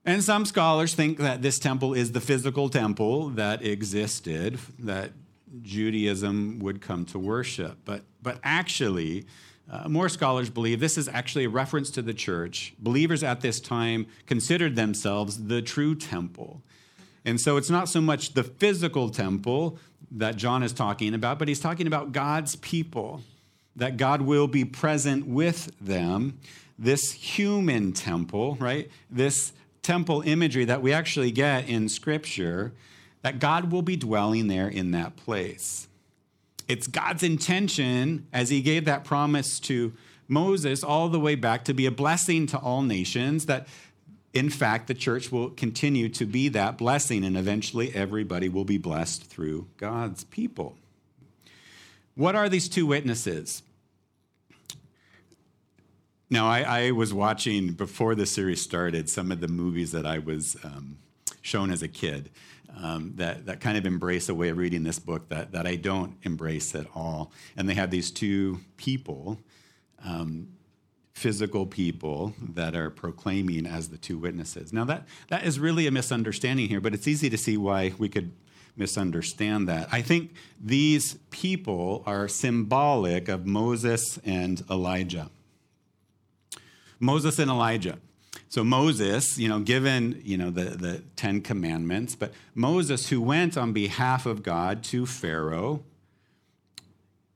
And 0.02 0.24
some 0.24 0.46
scholars 0.46 0.94
think 0.94 1.18
that 1.18 1.42
this 1.42 1.58
temple 1.58 1.92
is 1.92 2.12
the 2.12 2.22
physical 2.22 2.70
temple 2.70 3.28
that 3.30 3.62
existed, 3.62 4.58
that 4.78 5.12
Judaism 5.62 6.58
would 6.60 6.80
come 6.80 7.04
to 7.06 7.18
worship. 7.18 7.78
But, 7.84 8.02
but 8.22 8.38
actually, 8.42 9.26
uh, 9.70 9.88
more 9.88 10.08
scholars 10.08 10.48
believe 10.50 10.80
this 10.80 10.96
is 10.96 11.08
actually 11.08 11.44
a 11.44 11.48
reference 11.48 11.90
to 11.90 12.02
the 12.02 12.14
church. 12.14 12.74
Believers 12.78 13.22
at 13.22 13.40
this 13.40 13.60
time 13.60 14.06
considered 14.26 14.76
themselves 14.76 15.44
the 15.44 15.60
true 15.60 15.94
temple. 15.94 16.62
And 17.24 17.40
so 17.40 17.56
it's 17.56 17.68
not 17.68 17.88
so 17.88 18.00
much 18.00 18.32
the 18.32 18.44
physical 18.44 19.10
temple 19.10 19.78
that 20.12 20.36
John 20.36 20.62
is 20.62 20.72
talking 20.72 21.12
about, 21.12 21.38
but 21.38 21.48
he's 21.48 21.60
talking 21.60 21.86
about 21.86 22.12
God's 22.12 22.56
people, 22.56 23.20
that 23.76 23.96
God 23.98 24.22
will 24.22 24.46
be 24.46 24.64
present 24.64 25.26
with 25.26 25.70
them. 25.78 26.38
This 26.78 27.12
human 27.12 27.92
temple, 27.92 28.56
right? 28.60 28.90
This 29.10 29.52
temple 29.82 30.22
imagery 30.22 30.64
that 30.64 30.80
we 30.80 30.92
actually 30.92 31.30
get 31.30 31.68
in 31.68 31.88
Scripture 31.88 32.72
that 33.28 33.40
God 33.40 33.70
will 33.70 33.82
be 33.82 33.94
dwelling 33.94 34.48
there 34.48 34.68
in 34.68 34.92
that 34.92 35.14
place. 35.16 35.86
It's 36.66 36.86
God's 36.86 37.22
intention, 37.22 38.26
as 38.32 38.48
he 38.48 38.62
gave 38.62 38.86
that 38.86 39.04
promise 39.04 39.60
to 39.60 39.92
Moses 40.28 40.82
all 40.82 41.10
the 41.10 41.20
way 41.20 41.34
back, 41.34 41.66
to 41.66 41.74
be 41.74 41.84
a 41.84 41.90
blessing 41.90 42.46
to 42.46 42.58
all 42.58 42.80
nations, 42.80 43.44
that 43.44 43.68
in 44.32 44.48
fact 44.48 44.86
the 44.86 44.94
church 44.94 45.30
will 45.30 45.50
continue 45.50 46.08
to 46.08 46.24
be 46.24 46.48
that 46.48 46.78
blessing, 46.78 47.22
and 47.22 47.36
eventually 47.36 47.94
everybody 47.94 48.48
will 48.48 48.64
be 48.64 48.78
blessed 48.78 49.24
through 49.24 49.66
God's 49.76 50.24
people. 50.24 50.78
What 52.14 52.34
are 52.34 52.48
these 52.48 52.66
two 52.66 52.86
witnesses? 52.86 53.62
Now, 56.30 56.48
I, 56.48 56.60
I 56.62 56.90
was 56.92 57.12
watching 57.12 57.74
before 57.74 58.14
the 58.14 58.24
series 58.24 58.62
started 58.62 59.10
some 59.10 59.30
of 59.30 59.40
the 59.40 59.48
movies 59.48 59.92
that 59.92 60.06
I 60.06 60.18
was 60.18 60.56
um, 60.64 60.96
shown 61.42 61.70
as 61.70 61.82
a 61.82 61.88
kid 61.88 62.30
um, 62.80 63.12
that, 63.16 63.46
that 63.46 63.60
kind 63.60 63.76
of 63.76 63.86
embrace 63.86 64.28
a 64.28 64.34
way 64.34 64.48
of 64.48 64.58
reading 64.58 64.82
this 64.82 64.98
book 64.98 65.28
that, 65.28 65.52
that 65.52 65.66
I 65.66 65.76
don't 65.76 66.16
embrace 66.22 66.74
at 66.74 66.86
all. 66.94 67.32
And 67.56 67.68
they 67.68 67.74
have 67.74 67.90
these 67.90 68.10
two 68.10 68.60
people, 68.76 69.38
um, 70.04 70.48
physical 71.12 71.66
people, 71.66 72.34
that 72.54 72.76
are 72.76 72.90
proclaiming 72.90 73.66
as 73.66 73.88
the 73.88 73.98
two 73.98 74.18
witnesses. 74.18 74.72
Now, 74.72 74.84
that, 74.84 75.08
that 75.28 75.44
is 75.44 75.58
really 75.58 75.86
a 75.86 75.90
misunderstanding 75.90 76.68
here, 76.68 76.80
but 76.80 76.94
it's 76.94 77.08
easy 77.08 77.28
to 77.30 77.38
see 77.38 77.56
why 77.56 77.94
we 77.98 78.08
could 78.08 78.32
misunderstand 78.76 79.68
that. 79.68 79.88
I 79.90 80.02
think 80.02 80.34
these 80.60 81.14
people 81.30 82.04
are 82.06 82.28
symbolic 82.28 83.28
of 83.28 83.44
Moses 83.44 84.18
and 84.24 84.62
Elijah. 84.70 85.30
Moses 87.00 87.38
and 87.38 87.50
Elijah. 87.50 87.98
So 88.48 88.64
Moses, 88.64 89.38
you 89.38 89.48
know, 89.48 89.60
given, 89.60 90.20
you 90.24 90.36
know, 90.36 90.50
the, 90.50 90.64
the 90.64 91.02
Ten 91.16 91.40
Commandments, 91.40 92.14
but 92.14 92.32
Moses 92.54 93.08
who 93.08 93.20
went 93.20 93.56
on 93.56 93.72
behalf 93.72 94.26
of 94.26 94.42
God 94.42 94.82
to 94.84 95.06
Pharaoh 95.06 95.82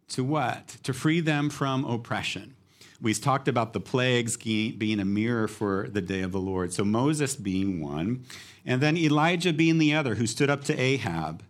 to 0.08 0.22
what? 0.22 0.68
To 0.82 0.92
free 0.92 1.20
them 1.20 1.48
from 1.48 1.84
oppression. 1.84 2.54
We've 3.00 3.20
talked 3.20 3.48
about 3.48 3.72
the 3.72 3.80
plagues 3.80 4.36
being 4.36 5.00
a 5.00 5.04
mirror 5.04 5.48
for 5.48 5.88
the 5.88 6.00
day 6.00 6.20
of 6.20 6.32
the 6.32 6.40
Lord. 6.40 6.72
So 6.72 6.84
Moses 6.84 7.34
being 7.34 7.80
one, 7.80 8.24
and 8.64 8.80
then 8.80 8.96
Elijah 8.96 9.52
being 9.52 9.78
the 9.78 9.94
other, 9.94 10.14
who 10.14 10.26
stood 10.26 10.50
up 10.50 10.62
to 10.64 10.78
Ahab, 10.78 11.42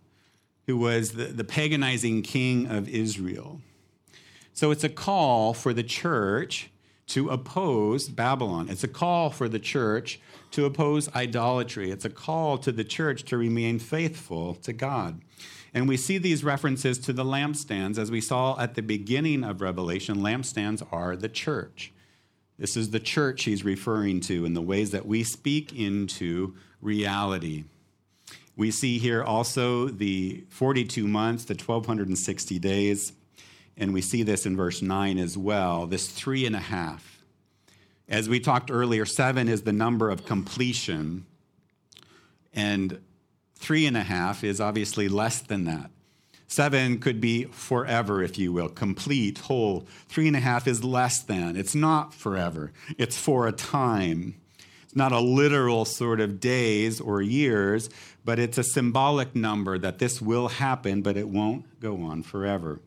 who 0.65 0.77
was 0.77 1.11
the, 1.11 1.25
the 1.25 1.43
paganizing 1.43 2.23
king 2.23 2.65
of 2.67 2.89
Israel. 2.89 3.61
So 4.53 4.71
it's 4.71 4.83
a 4.83 4.89
call 4.89 5.53
for 5.53 5.73
the 5.73 5.83
church 5.83 6.69
to 7.07 7.29
oppose 7.29 8.07
Babylon. 8.09 8.69
It's 8.69 8.83
a 8.83 8.87
call 8.87 9.29
for 9.29 9.49
the 9.49 9.59
church 9.59 10.19
to 10.51 10.65
oppose 10.65 11.13
idolatry. 11.15 11.91
It's 11.91 12.05
a 12.05 12.09
call 12.09 12.57
to 12.59 12.71
the 12.71 12.83
church 12.83 13.23
to 13.25 13.37
remain 13.37 13.79
faithful 13.79 14.55
to 14.55 14.73
God. 14.73 15.21
And 15.73 15.87
we 15.87 15.97
see 15.97 16.17
these 16.17 16.43
references 16.43 16.99
to 16.99 17.13
the 17.13 17.25
lampstands 17.25 17.97
as 17.97 18.11
we 18.11 18.21
saw 18.21 18.59
at 18.59 18.75
the 18.75 18.81
beginning 18.81 19.43
of 19.43 19.61
Revelation. 19.61 20.17
Lampstands 20.17 20.85
are 20.91 21.15
the 21.15 21.29
church. 21.29 21.91
This 22.59 22.77
is 22.77 22.91
the 22.91 22.99
church 22.99 23.43
he's 23.43 23.65
referring 23.65 24.19
to 24.21 24.45
in 24.45 24.53
the 24.53 24.61
ways 24.61 24.91
that 24.91 25.07
we 25.07 25.23
speak 25.23 25.73
into 25.73 26.55
reality. 26.81 27.63
We 28.55 28.69
see 28.69 28.99
here 28.99 29.23
also 29.23 29.87
the 29.87 30.43
42 30.49 31.07
months, 31.07 31.45
the 31.45 31.55
1260 31.55 32.59
days 32.59 33.13
and 33.77 33.93
we 33.93 34.01
see 34.01 34.23
this 34.23 34.45
in 34.45 34.55
verse 34.55 34.81
9 34.81 35.17
as 35.17 35.37
well 35.37 35.87
this 35.87 36.09
three 36.09 36.45
and 36.45 36.55
a 36.55 36.59
half. 36.59 37.23
As 38.07 38.27
we 38.27 38.39
talked 38.39 38.69
earlier, 38.69 39.05
seven 39.05 39.47
is 39.47 39.63
the 39.63 39.73
number 39.73 40.09
of 40.09 40.25
completion, 40.25 41.25
and 42.53 42.99
three 43.55 43.85
and 43.85 43.95
a 43.95 44.03
half 44.03 44.43
is 44.43 44.59
obviously 44.59 45.07
less 45.07 45.41
than 45.41 45.63
that. 45.65 45.89
Seven 46.47 46.99
could 46.99 47.19
be 47.19 47.45
forever, 47.45 48.21
if 48.21 48.37
you 48.37 48.53
will, 48.53 48.69
complete, 48.69 49.39
whole. 49.39 49.87
Three 50.07 50.27
and 50.27 50.35
a 50.35 50.41
half 50.41 50.67
is 50.67 50.83
less 50.83 51.23
than. 51.23 51.55
It's 51.55 51.73
not 51.73 52.13
forever, 52.13 52.71
it's 52.97 53.17
for 53.17 53.47
a 53.47 53.51
time. 53.51 54.35
It's 54.83 54.95
not 54.95 55.11
a 55.11 55.19
literal 55.19 55.85
sort 55.85 56.19
of 56.19 56.39
days 56.39 57.01
or 57.01 57.23
years, 57.23 57.89
but 58.23 58.37
it's 58.37 58.59
a 58.59 58.63
symbolic 58.63 59.35
number 59.35 59.79
that 59.79 59.97
this 59.97 60.21
will 60.21 60.49
happen, 60.49 61.01
but 61.01 61.17
it 61.17 61.29
won't 61.29 61.79
go 61.79 62.03
on 62.03 62.21
forever. 62.21 62.79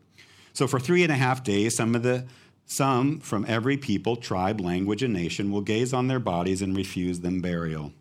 So 0.57 0.65
for 0.65 0.79
three 0.79 1.03
and 1.03 1.11
a 1.11 1.15
half 1.15 1.43
days, 1.43 1.75
some 1.75 1.93
of 1.93 2.01
the 2.01 2.25
some 2.65 3.19
from 3.19 3.45
every 3.47 3.77
people, 3.77 4.15
tribe, 4.15 4.59
language, 4.59 5.03
and 5.03 5.13
nation 5.13 5.51
will 5.51 5.61
gaze 5.61 5.93
on 5.93 6.07
their 6.07 6.19
bodies 6.19 6.63
and 6.63 6.75
refuse 6.75 7.19
them 7.19 7.41
burial. 7.41 7.93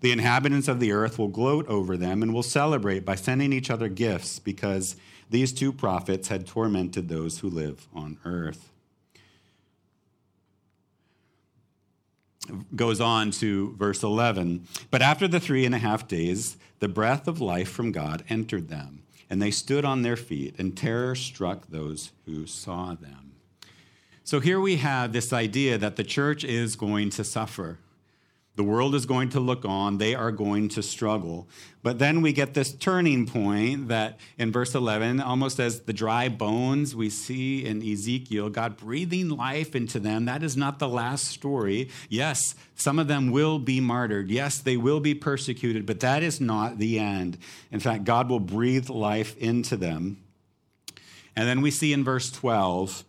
The 0.00 0.12
inhabitants 0.12 0.68
of 0.68 0.80
the 0.80 0.90
earth 0.90 1.18
will 1.18 1.28
gloat 1.28 1.66
over 1.66 1.98
them 1.98 2.22
and 2.22 2.32
will 2.32 2.42
celebrate 2.42 3.04
by 3.04 3.14
sending 3.14 3.52
each 3.52 3.70
other 3.70 3.90
gifts 3.90 4.38
because 4.38 4.96
these 5.28 5.52
two 5.52 5.70
prophets 5.70 6.28
had 6.28 6.46
tormented 6.46 7.10
those 7.10 7.40
who 7.40 7.50
live 7.50 7.86
on 7.94 8.16
earth. 8.24 8.70
Goes 12.74 13.02
on 13.02 13.32
to 13.32 13.76
verse 13.76 14.02
11. 14.02 14.66
But 14.90 15.02
after 15.02 15.28
the 15.28 15.40
three 15.40 15.66
and 15.66 15.74
a 15.74 15.78
half 15.78 16.08
days, 16.08 16.56
the 16.78 16.88
breath 16.88 17.28
of 17.28 17.42
life 17.42 17.68
from 17.68 17.92
God 17.92 18.24
entered 18.30 18.68
them 18.68 19.02
and 19.30 19.40
they 19.40 19.50
stood 19.50 19.84
on 19.84 20.02
their 20.02 20.16
feet, 20.16 20.54
and 20.58 20.76
terror 20.76 21.14
struck 21.14 21.66
those 21.68 22.12
who 22.24 22.46
saw 22.46 22.94
them. 22.94 23.32
So 24.24 24.40
here 24.40 24.60
we 24.60 24.76
have 24.76 25.12
this 25.12 25.32
idea 25.32 25.78
that 25.78 25.96
the 25.96 26.04
church 26.04 26.44
is 26.44 26.76
going 26.76 27.10
to 27.10 27.24
suffer. 27.24 27.78
The 28.58 28.64
world 28.64 28.96
is 28.96 29.06
going 29.06 29.28
to 29.30 29.40
look 29.40 29.64
on, 29.64 29.98
they 29.98 30.16
are 30.16 30.32
going 30.32 30.68
to 30.70 30.82
struggle. 30.82 31.46
But 31.84 32.00
then 32.00 32.22
we 32.22 32.32
get 32.32 32.54
this 32.54 32.74
turning 32.74 33.24
point 33.24 33.86
that 33.86 34.18
in 34.36 34.50
verse 34.50 34.74
11, 34.74 35.20
almost 35.20 35.60
as 35.60 35.82
the 35.82 35.92
dry 35.92 36.28
bones 36.28 36.96
we 36.96 37.08
see 37.08 37.64
in 37.64 37.88
Ezekiel, 37.88 38.50
God 38.50 38.76
breathing 38.76 39.28
life 39.28 39.76
into 39.76 40.00
them. 40.00 40.24
That 40.24 40.42
is 40.42 40.56
not 40.56 40.80
the 40.80 40.88
last 40.88 41.26
story. 41.28 41.88
Yes, 42.08 42.56
some 42.74 42.98
of 42.98 43.06
them 43.06 43.30
will 43.30 43.60
be 43.60 43.78
martyred. 43.78 44.28
Yes, 44.28 44.58
they 44.58 44.76
will 44.76 44.98
be 44.98 45.14
persecuted, 45.14 45.86
but 45.86 46.00
that 46.00 46.24
is 46.24 46.40
not 46.40 46.78
the 46.78 46.98
end. 46.98 47.38
In 47.70 47.78
fact, 47.78 48.02
God 48.02 48.28
will 48.28 48.40
breathe 48.40 48.88
life 48.88 49.36
into 49.36 49.76
them. 49.76 50.20
And 51.36 51.46
then 51.46 51.60
we 51.60 51.70
see 51.70 51.92
in 51.92 52.02
verse 52.02 52.28
12, 52.32 53.04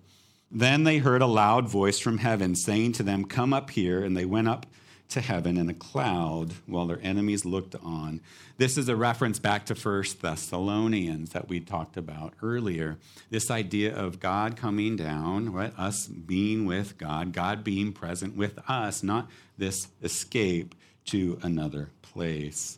then 0.52 0.84
they 0.84 1.00
heard 1.00 1.24
a 1.24 1.26
loud 1.26 1.68
voice 1.68 1.98
from 1.98 2.20
heaven 2.20 2.54
saying 2.54 2.92
to 2.94 3.04
them, 3.04 3.26
Come 3.26 3.52
up 3.52 3.72
here. 3.72 4.04
And 4.04 4.16
they 4.16 4.26
went 4.26 4.48
up 4.48 4.68
to 5.10 5.22
heaven 5.22 5.58
in 5.58 5.70
a 5.70 5.74
cloud 5.74 6.54
while 6.68 6.86
their 6.86 7.00
enemies 7.02 7.44
looked 7.44 7.76
on. 7.84 8.22
This 8.58 8.78
is 8.78 8.88
a 8.90 8.96
reference 8.96 9.40
back 9.40 9.66
to 9.66 9.76
First 9.76 10.22
Thessalonians 10.22 11.32
that 11.32 11.50
we 11.50 11.60
talked 11.60 11.98
about 11.98 12.34
earlier. 12.44 12.98
This 13.32 13.50
idea 13.50 13.96
of 13.96 14.20
God 14.20 14.56
coming 14.56 14.96
down, 14.96 15.52
right? 15.52 15.74
us 15.78 16.08
being 16.08 16.66
with 16.66 16.98
God, 16.98 17.34
God 17.34 17.64
being 17.64 17.92
present 17.92 18.36
with 18.36 18.60
us, 18.70 19.02
not 19.02 19.30
this 19.58 19.88
escape 20.04 20.76
to 21.06 21.40
another 21.42 21.90
place. 22.04 22.78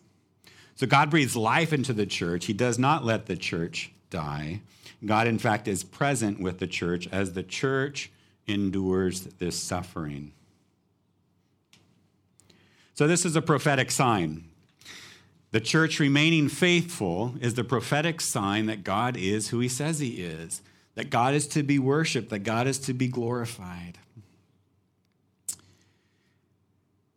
So 0.75 0.87
God 0.87 1.09
breathes 1.09 1.35
life 1.35 1.73
into 1.73 1.91
the 1.91 2.05
church. 2.05 2.45
He 2.45 2.53
does 2.53 2.79
not 2.79 3.03
let 3.03 3.25
the 3.25 3.35
church 3.35 3.91
die. 4.09 4.61
God, 5.05 5.27
in 5.27 5.37
fact, 5.37 5.67
is 5.67 5.83
present 5.83 6.39
with 6.39 6.59
the 6.59 6.67
church 6.67 7.09
as 7.11 7.33
the 7.33 7.43
church 7.43 8.11
endures 8.47 9.21
this 9.21 9.59
suffering. 9.59 10.31
So, 13.01 13.07
this 13.07 13.25
is 13.25 13.35
a 13.35 13.41
prophetic 13.41 13.89
sign. 13.89 14.43
The 15.49 15.59
church 15.59 15.99
remaining 15.99 16.49
faithful 16.49 17.33
is 17.41 17.55
the 17.55 17.63
prophetic 17.63 18.21
sign 18.21 18.67
that 18.67 18.83
God 18.83 19.17
is 19.17 19.47
who 19.47 19.59
he 19.59 19.69
says 19.69 19.97
he 19.97 20.21
is, 20.21 20.61
that 20.93 21.09
God 21.09 21.33
is 21.33 21.47
to 21.47 21.63
be 21.63 21.79
worshiped, 21.79 22.29
that 22.29 22.43
God 22.43 22.67
is 22.67 22.77
to 22.77 22.93
be 22.93 23.07
glorified. 23.07 23.97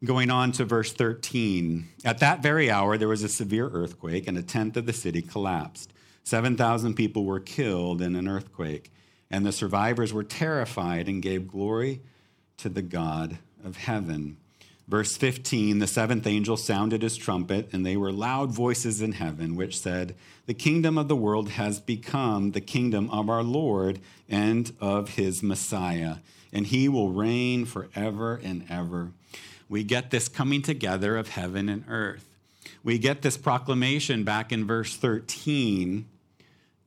Going 0.03 0.31
on 0.31 0.53
to 0.53 0.65
verse 0.65 0.91
13. 0.91 1.87
At 2.03 2.19
that 2.21 2.43
very 2.43 2.71
hour, 2.71 2.97
there 2.97 3.07
was 3.07 3.23
a 3.23 3.29
severe 3.29 3.69
earthquake, 3.69 4.27
and 4.27 4.39
a 4.39 4.43
tenth 4.43 4.79
of 4.79 4.87
the 4.87 4.95
city 4.95 5.21
collapsed. 5.21 5.93
7,000 6.23 6.95
people 6.95 7.27
were 7.27 7.41
killed 7.41 8.01
in 8.01 8.17
an 8.17 8.27
earthquake, 8.27 8.91
and 9.31 9.45
the 9.45 9.53
survivors 9.53 10.15
were 10.15 10.25
terrified 10.25 11.09
and 11.09 11.21
gave 11.21 11.47
glory 11.47 12.01
to 12.57 12.71
the 12.71 12.81
God 12.81 13.37
of 13.63 13.77
heaven. 13.77 14.39
Verse 14.87 15.17
15 15.17 15.79
The 15.79 15.87
seventh 15.87 16.27
angel 16.27 16.57
sounded 16.57 17.03
his 17.03 17.17
trumpet, 17.17 17.69
and 17.73 17.85
they 17.85 17.97
were 17.97 18.13
loud 18.13 18.53
voices 18.53 19.01
in 19.01 19.13
heaven, 19.13 19.57
which 19.57 19.79
said, 19.79 20.15
The 20.47 20.55
kingdom 20.55 20.99
of 20.99 21.09
the 21.09 21.17
world 21.17 21.51
has 21.51 21.81
become 21.81 22.51
the 22.51 22.61
kingdom 22.61 23.11
of 23.11 23.31
our 23.31 23.43
Lord 23.43 24.01
and 24.29 24.73
of 24.81 25.11
his 25.11 25.43
Messiah, 25.43 26.17
and 26.53 26.67
he 26.67 26.89
will 26.89 27.11
reign 27.11 27.65
forever 27.65 28.41
and 28.43 28.65
ever. 28.69 29.13
We 29.69 29.83
get 29.85 30.11
this 30.11 30.29
coming 30.29 30.63
together 30.63 31.17
of 31.17 31.29
heaven 31.31 31.69
and 31.69 31.85
earth. 31.89 32.29
We 32.83 32.99
get 32.99 33.23
this 33.23 33.39
proclamation 33.39 34.25
back 34.25 34.53
in 34.53 34.67
verse 34.67 34.95
13 34.97 36.07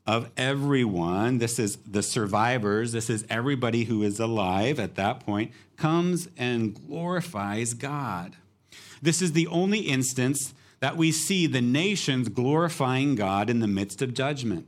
of 0.07 0.31
everyone. 0.37 1.37
This 1.37 1.59
is 1.59 1.75
the 1.85 2.01
survivors. 2.01 2.93
This 2.93 3.09
is 3.09 3.25
everybody 3.29 3.83
who 3.83 4.01
is 4.01 4.19
alive 4.19 4.79
at 4.79 4.95
that 4.95 5.19
point, 5.19 5.51
comes 5.75 6.29
and 6.37 6.73
glorifies 6.87 7.73
God. 7.73 8.37
This 9.01 9.21
is 9.21 9.33
the 9.33 9.47
only 9.47 9.79
instance 9.79 10.53
that 10.79 10.95
we 10.95 11.11
see 11.11 11.45
the 11.45 11.61
nations 11.61 12.29
glorifying 12.29 13.15
God 13.15 13.49
in 13.49 13.59
the 13.59 13.67
midst 13.67 14.01
of 14.01 14.13
judgment. 14.13 14.65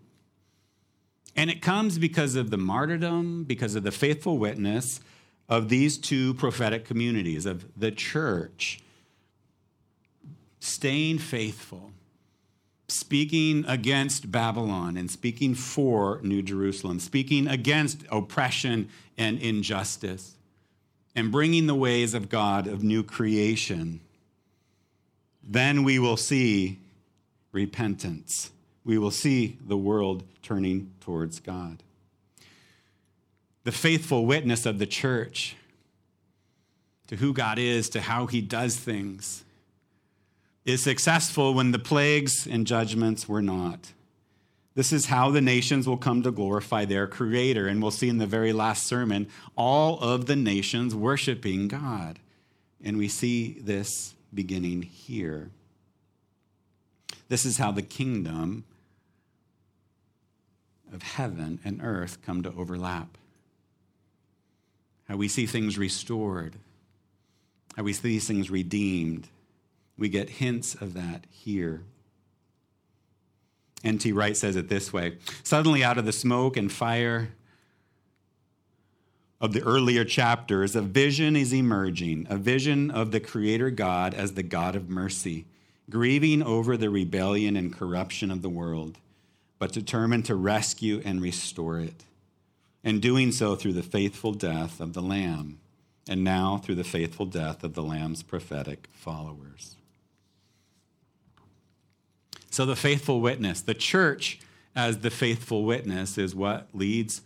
And 1.36 1.50
it 1.50 1.62
comes 1.62 1.98
because 1.98 2.36
of 2.36 2.50
the 2.50 2.58
martyrdom, 2.58 3.46
because 3.46 3.76
of 3.76 3.84
the 3.84 3.92
faithful 3.92 4.38
witness 4.38 5.00
of 5.48 5.70
these 5.70 5.98
two 5.98 6.34
prophetic 6.34 6.84
communities, 6.84 7.46
of 7.46 7.66
the 7.80 7.92
church 7.92 8.82
staying 10.60 11.20
faithful 11.20 11.94
speaking 12.92 13.66
against 13.68 14.32
Babylon 14.32 14.98
and 14.98 15.10
speaking 15.10 15.56
for 15.56 16.20
New 16.24 16.42
Jerusalem, 16.42 17.00
speaking 17.00 17.48
against 17.48 18.04
oppression 18.12 18.90
and 19.18 19.40
injustice, 19.40 20.36
and 21.16 21.32
bringing 21.32 21.68
the 21.68 21.76
ways 21.76 22.14
of 22.14 22.30
God 22.30 22.68
of 22.68 22.84
new 22.84 23.04
creation, 23.04 24.00
then 25.44 25.84
we 25.84 26.00
will 26.00 26.18
see 26.18 26.80
repentance. 27.52 28.52
We 28.86 28.98
will 28.98 29.12
see 29.12 29.58
the 29.66 29.78
world 29.78 30.24
turning 30.42 30.92
towards 31.02 31.40
God. 31.40 31.84
The 33.64 33.72
faithful 33.72 34.26
witness 34.26 34.66
of 34.66 34.80
the 34.80 34.86
church 34.86 35.56
to 37.08 37.16
who 37.16 37.34
God 37.34 37.58
is, 37.58 37.90
to 37.90 38.02
how 38.02 38.28
he 38.28 38.40
does 38.40 38.76
things 38.78 39.44
is 40.70 40.84
successful 40.84 41.54
when 41.54 41.72
the 41.72 41.80
plagues 41.80 42.48
and 42.48 42.66
judgments 42.66 43.28
were 43.28 43.42
not. 43.42 43.94
This 44.76 44.94
is 44.94 45.08
how 45.08 45.30
the 45.32 45.42
nations 45.42 45.88
will 45.88 45.98
come 45.98 46.24
to 46.24 46.32
glorify 46.32 46.86
their 46.86 47.08
Creator. 47.08 47.68
And 47.68 47.82
we'll 47.82 47.92
see 47.92 48.08
in 48.08 48.18
the 48.18 48.26
very 48.26 48.54
last 48.54 48.88
sermon 48.88 49.28
all 49.56 50.00
of 50.00 50.26
the 50.26 50.36
nations 50.36 50.96
worshiping 50.96 51.68
God. 51.68 52.20
And 52.84 52.98
we 52.98 53.08
see 53.10 53.60
this 53.60 54.14
beginning 54.34 54.84
here. 54.84 55.50
This 57.28 57.46
is 57.46 57.58
how 57.58 57.72
the 57.72 57.82
kingdom 57.82 58.64
of 60.94 61.04
heaven 61.04 61.60
and 61.66 61.82
earth 61.84 62.20
come 62.26 62.42
to 62.44 62.54
overlap. 62.54 63.18
How 65.08 65.18
we 65.18 65.28
see 65.28 65.46
things 65.46 65.78
restored, 65.78 66.56
how 67.76 67.84
we 67.84 67.94
see 67.94 68.10
these 68.10 68.28
things 68.28 68.50
redeemed 68.50 69.28
we 70.00 70.10
get 70.10 70.30
hints 70.30 70.76
of 70.76 70.94
that 70.94 71.26
here. 71.30 71.84
N.T. 73.84 74.12
Wright 74.12 74.36
says 74.36 74.56
it 74.56 74.70
this 74.70 74.92
way 74.92 75.18
Suddenly, 75.44 75.84
out 75.84 75.98
of 75.98 76.06
the 76.06 76.12
smoke 76.12 76.58
and 76.58 76.72
fire 76.72 77.30
of 79.42 79.54
the 79.54 79.64
earlier 79.64 80.04
chapters, 80.04 80.76
a 80.76 80.82
vision 80.82 81.36
is 81.36 81.54
emerging 81.54 82.28
a 82.30 82.38
vision 82.38 82.92
of 82.92 83.12
the 83.12 83.20
Creator 83.20 83.72
God 83.72 84.14
as 84.14 84.34
the 84.34 84.44
God 84.44 84.76
of 84.76 84.90
mercy, 84.90 85.46
grieving 85.90 86.44
over 86.44 86.76
the 86.76 86.90
rebellion 86.90 87.56
and 87.56 87.76
corruption 87.76 88.32
of 88.32 88.42
the 88.42 88.50
world, 88.50 88.98
but 89.58 89.72
determined 89.72 90.26
to 90.26 90.36
rescue 90.36 91.02
and 91.06 91.22
restore 91.22 91.80
it, 91.80 92.04
and 92.84 93.02
doing 93.02 93.32
so 93.32 93.56
through 93.56 93.74
the 93.74 93.84
faithful 93.84 94.34
death 94.34 94.82
of 94.82 94.94
the 94.94 95.02
Lamb, 95.02 95.60
and 96.08 96.24
now 96.24 96.58
through 96.58 96.76
the 96.76 96.84
faithful 96.84 97.26
death 97.26 97.64
of 97.64 97.76
the 97.76 97.84
Lamb's 97.84 98.24
prophetic 98.24 98.90
followers. 98.92 99.78
So, 102.50 102.66
the 102.66 102.76
faithful 102.76 103.22
witness, 103.22 103.62
the 103.62 103.74
church 103.74 104.40
as 104.76 105.00
the 105.00 105.10
faithful 105.10 105.66
witness, 105.66 106.18
is 106.18 106.34
what 106.34 106.70
leads 106.74 107.22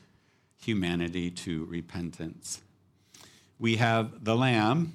humanity 0.58 1.30
to 1.30 1.66
repentance. 1.66 2.62
We 3.60 3.78
have 3.78 4.24
the 4.24 4.36
Lamb 4.36 4.94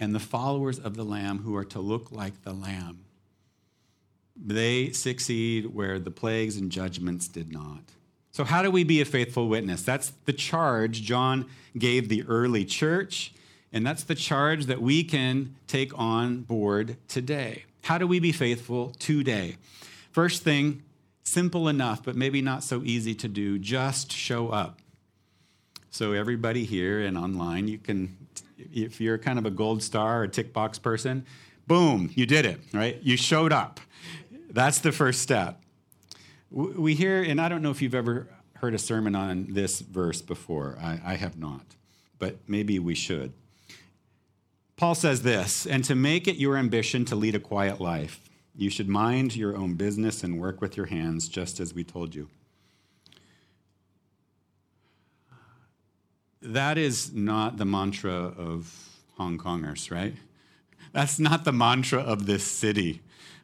and 0.00 0.14
the 0.14 0.20
followers 0.20 0.78
of 0.78 0.96
the 0.96 1.04
Lamb 1.04 1.38
who 1.38 1.54
are 1.54 1.64
to 1.66 1.80
look 1.80 2.10
like 2.10 2.42
the 2.42 2.52
Lamb. 2.52 3.04
They 4.34 4.90
succeed 4.90 5.66
where 5.66 5.98
the 5.98 6.10
plagues 6.10 6.56
and 6.56 6.70
judgments 6.70 7.28
did 7.28 7.52
not. 7.52 7.82
So, 8.32 8.44
how 8.44 8.62
do 8.62 8.70
we 8.70 8.82
be 8.82 9.00
a 9.00 9.04
faithful 9.04 9.48
witness? 9.48 9.82
That's 9.82 10.12
the 10.24 10.32
charge 10.32 11.02
John 11.02 11.46
gave 11.76 12.08
the 12.08 12.24
early 12.24 12.64
church, 12.64 13.34
and 13.72 13.86
that's 13.86 14.04
the 14.04 14.14
charge 14.14 14.66
that 14.66 14.80
we 14.80 15.04
can 15.04 15.54
take 15.66 15.96
on 15.98 16.40
board 16.40 16.96
today. 17.08 17.64
How 17.82 17.98
do 17.98 18.06
we 18.06 18.20
be 18.20 18.30
faithful 18.30 18.90
today? 19.00 19.56
First 20.12 20.42
thing, 20.42 20.82
simple 21.24 21.66
enough, 21.66 22.04
but 22.04 22.14
maybe 22.14 22.40
not 22.40 22.62
so 22.62 22.82
easy 22.84 23.14
to 23.16 23.28
do, 23.28 23.58
just 23.58 24.12
show 24.12 24.50
up. 24.50 24.78
So, 25.90 26.12
everybody 26.12 26.64
here 26.64 27.00
and 27.00 27.18
online, 27.18 27.66
you 27.66 27.78
can, 27.78 28.16
if 28.56 29.00
you're 29.00 29.18
kind 29.18 29.38
of 29.38 29.46
a 29.46 29.50
gold 29.50 29.82
star 29.82 30.22
or 30.22 30.26
tick 30.28 30.52
box 30.52 30.78
person, 30.78 31.26
boom, 31.66 32.10
you 32.14 32.24
did 32.24 32.46
it, 32.46 32.60
right? 32.72 32.98
You 33.02 33.16
showed 33.16 33.52
up. 33.52 33.80
That's 34.48 34.78
the 34.78 34.92
first 34.92 35.20
step. 35.20 35.60
We 36.50 36.94
hear, 36.94 37.20
and 37.20 37.40
I 37.40 37.48
don't 37.48 37.62
know 37.62 37.70
if 37.70 37.82
you've 37.82 37.94
ever 37.94 38.28
heard 38.54 38.74
a 38.74 38.78
sermon 38.78 39.16
on 39.16 39.48
this 39.50 39.80
verse 39.80 40.22
before. 40.22 40.78
I, 40.80 41.00
I 41.04 41.14
have 41.16 41.36
not, 41.36 41.64
but 42.18 42.36
maybe 42.46 42.78
we 42.78 42.94
should. 42.94 43.32
Paul 44.82 44.96
says 44.96 45.22
this, 45.22 45.64
and 45.64 45.84
to 45.84 45.94
make 45.94 46.26
it 46.26 46.38
your 46.38 46.56
ambition 46.56 47.04
to 47.04 47.14
lead 47.14 47.36
a 47.36 47.38
quiet 47.38 47.80
life, 47.80 48.28
you 48.56 48.68
should 48.68 48.88
mind 48.88 49.36
your 49.36 49.56
own 49.56 49.74
business 49.74 50.24
and 50.24 50.40
work 50.40 50.60
with 50.60 50.76
your 50.76 50.86
hands, 50.86 51.28
just 51.28 51.60
as 51.60 51.72
we 51.72 51.84
told 51.84 52.16
you. 52.16 52.28
That 56.40 56.78
is 56.78 57.14
not 57.14 57.58
the 57.58 57.64
mantra 57.64 58.12
of 58.12 58.74
Hong 59.18 59.38
Kongers, 59.38 59.88
right? 59.92 60.14
That's 60.92 61.20
not 61.20 61.44
the 61.44 61.52
mantra 61.52 62.00
of 62.00 62.26
this 62.26 62.42
city, 62.42 63.02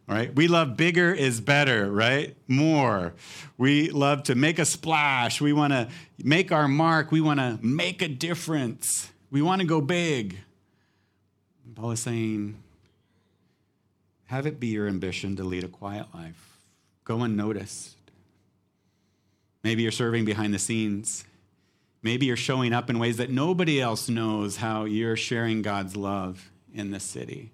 right? 0.08 0.34
We 0.34 0.48
love 0.48 0.76
bigger 0.76 1.12
is 1.12 1.40
better, 1.40 1.88
right? 1.88 2.34
More. 2.48 3.14
We 3.56 3.90
love 3.90 4.24
to 4.24 4.34
make 4.34 4.58
a 4.58 4.64
splash. 4.64 5.40
We 5.40 5.52
want 5.52 5.72
to 5.72 5.88
make 6.20 6.50
our 6.50 6.66
mark. 6.66 7.12
We 7.12 7.20
want 7.20 7.38
to 7.38 7.60
make 7.62 8.02
a 8.02 8.08
difference. 8.08 9.12
We 9.30 9.40
want 9.40 9.60
to 9.60 9.68
go 9.68 9.80
big. 9.80 10.38
Paul 11.78 11.92
is 11.92 12.00
saying, 12.00 12.56
have 14.26 14.46
it 14.46 14.58
be 14.58 14.66
your 14.66 14.88
ambition 14.88 15.36
to 15.36 15.44
lead 15.44 15.62
a 15.62 15.68
quiet 15.68 16.06
life. 16.12 16.58
Go 17.04 17.22
unnoticed. 17.22 17.96
Maybe 19.62 19.82
you're 19.82 19.92
serving 19.92 20.24
behind 20.24 20.52
the 20.52 20.58
scenes. 20.58 21.24
Maybe 22.02 22.26
you're 22.26 22.36
showing 22.36 22.72
up 22.72 22.90
in 22.90 22.98
ways 22.98 23.16
that 23.18 23.30
nobody 23.30 23.80
else 23.80 24.08
knows 24.08 24.56
how 24.56 24.86
you're 24.86 25.14
sharing 25.14 25.62
God's 25.62 25.94
love 25.94 26.50
in 26.74 26.90
the 26.90 26.98
city. 26.98 27.52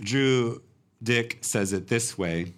Drew 0.00 0.62
Dyck 1.02 1.38
says 1.40 1.72
it 1.72 1.88
this 1.88 2.16
way 2.16 2.52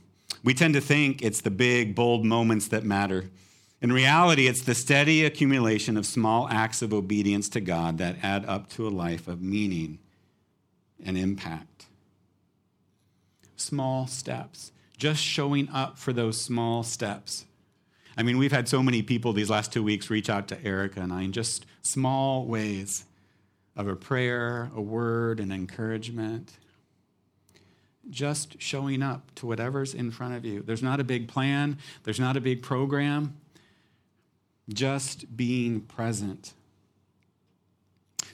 We 0.45 0.53
tend 0.53 0.75
to 0.75 0.83
think 0.83 1.23
it's 1.23 1.41
the 1.41 1.51
big, 1.51 1.95
bold 1.95 2.27
moments 2.27 2.69
that 2.69 2.85
matter. 2.85 3.31
In 3.83 3.93
reality, 3.93 4.47
it's 4.47 4.63
the 4.63 4.75
steady 4.75 5.25
accumulation 5.25 5.97
of 5.97 6.05
small 6.05 6.49
acts 6.49 6.83
of 6.83 6.93
obedience 6.93 7.49
to 7.51 7.61
God 7.61 7.97
that 7.99 8.17
add 8.23 8.45
up 8.45 8.69
to 8.71 8.87
a 8.87 8.91
life 8.91 9.27
of 9.27 9.41
meaning 9.41 9.99
and 11.05 11.17
impact. 11.17 11.87
Small 13.57 14.07
steps, 14.07 14.73
just 14.99 15.23
showing 15.23 15.69
up 15.71 15.99
for 15.99 16.13
those 16.13 16.39
small 16.39 16.83
steps. 16.83 17.47
I 18.19 18.23
mean, 18.23 18.37
we've 18.37 18.53
had 18.53 18.69
so 18.69 18.83
many 18.83 19.03
people 19.03 19.33
these 19.33 19.49
last 19.49 19.73
two 19.73 19.83
weeks 19.83 20.11
reach 20.11 20.29
out 20.29 20.49
to 20.49 20.63
Erica 20.63 21.01
and 21.01 21.13
I 21.13 21.23
in 21.23 21.33
just 21.33 21.65
small 21.81 22.45
ways. 22.45 23.05
of 23.77 23.89
a 23.89 23.97
prayer, 23.97 24.71
a 24.75 24.81
word, 24.81 25.41
an 25.41 25.51
encouragement. 25.51 26.53
Just 28.11 28.61
showing 28.61 29.03
up 29.03 29.35
to 29.37 29.47
whatever's 29.47 29.95
in 29.95 30.11
front 30.11 30.35
of 30.35 30.45
you. 30.45 30.61
There's 30.61 30.83
not 30.83 31.01
a 31.01 31.05
big 31.05 31.29
plan, 31.29 31.79
there's 32.03 32.21
not 32.21 32.37
a 32.37 32.41
big 32.41 32.63
program. 32.63 33.37
Just 34.73 35.37
being 35.37 35.81
present. 35.81 36.53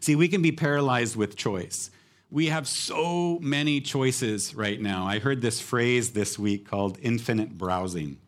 See, 0.01 0.15
we 0.15 0.29
can 0.29 0.43
be 0.43 0.53
paralyzed 0.53 1.17
with 1.17 1.37
choice. 1.37 1.91
We 2.31 2.47
have 2.47 2.67
so 2.69 3.39
many 3.41 3.81
choices 3.81 4.55
right 4.55 4.81
now. 4.81 5.07
I 5.07 5.19
heard 5.19 5.41
this 5.41 5.61
phrase 5.61 6.11
this 6.11 6.39
week 6.39 6.69
called 6.69 6.99
infinite 7.01 7.57
browsing. 7.57 8.19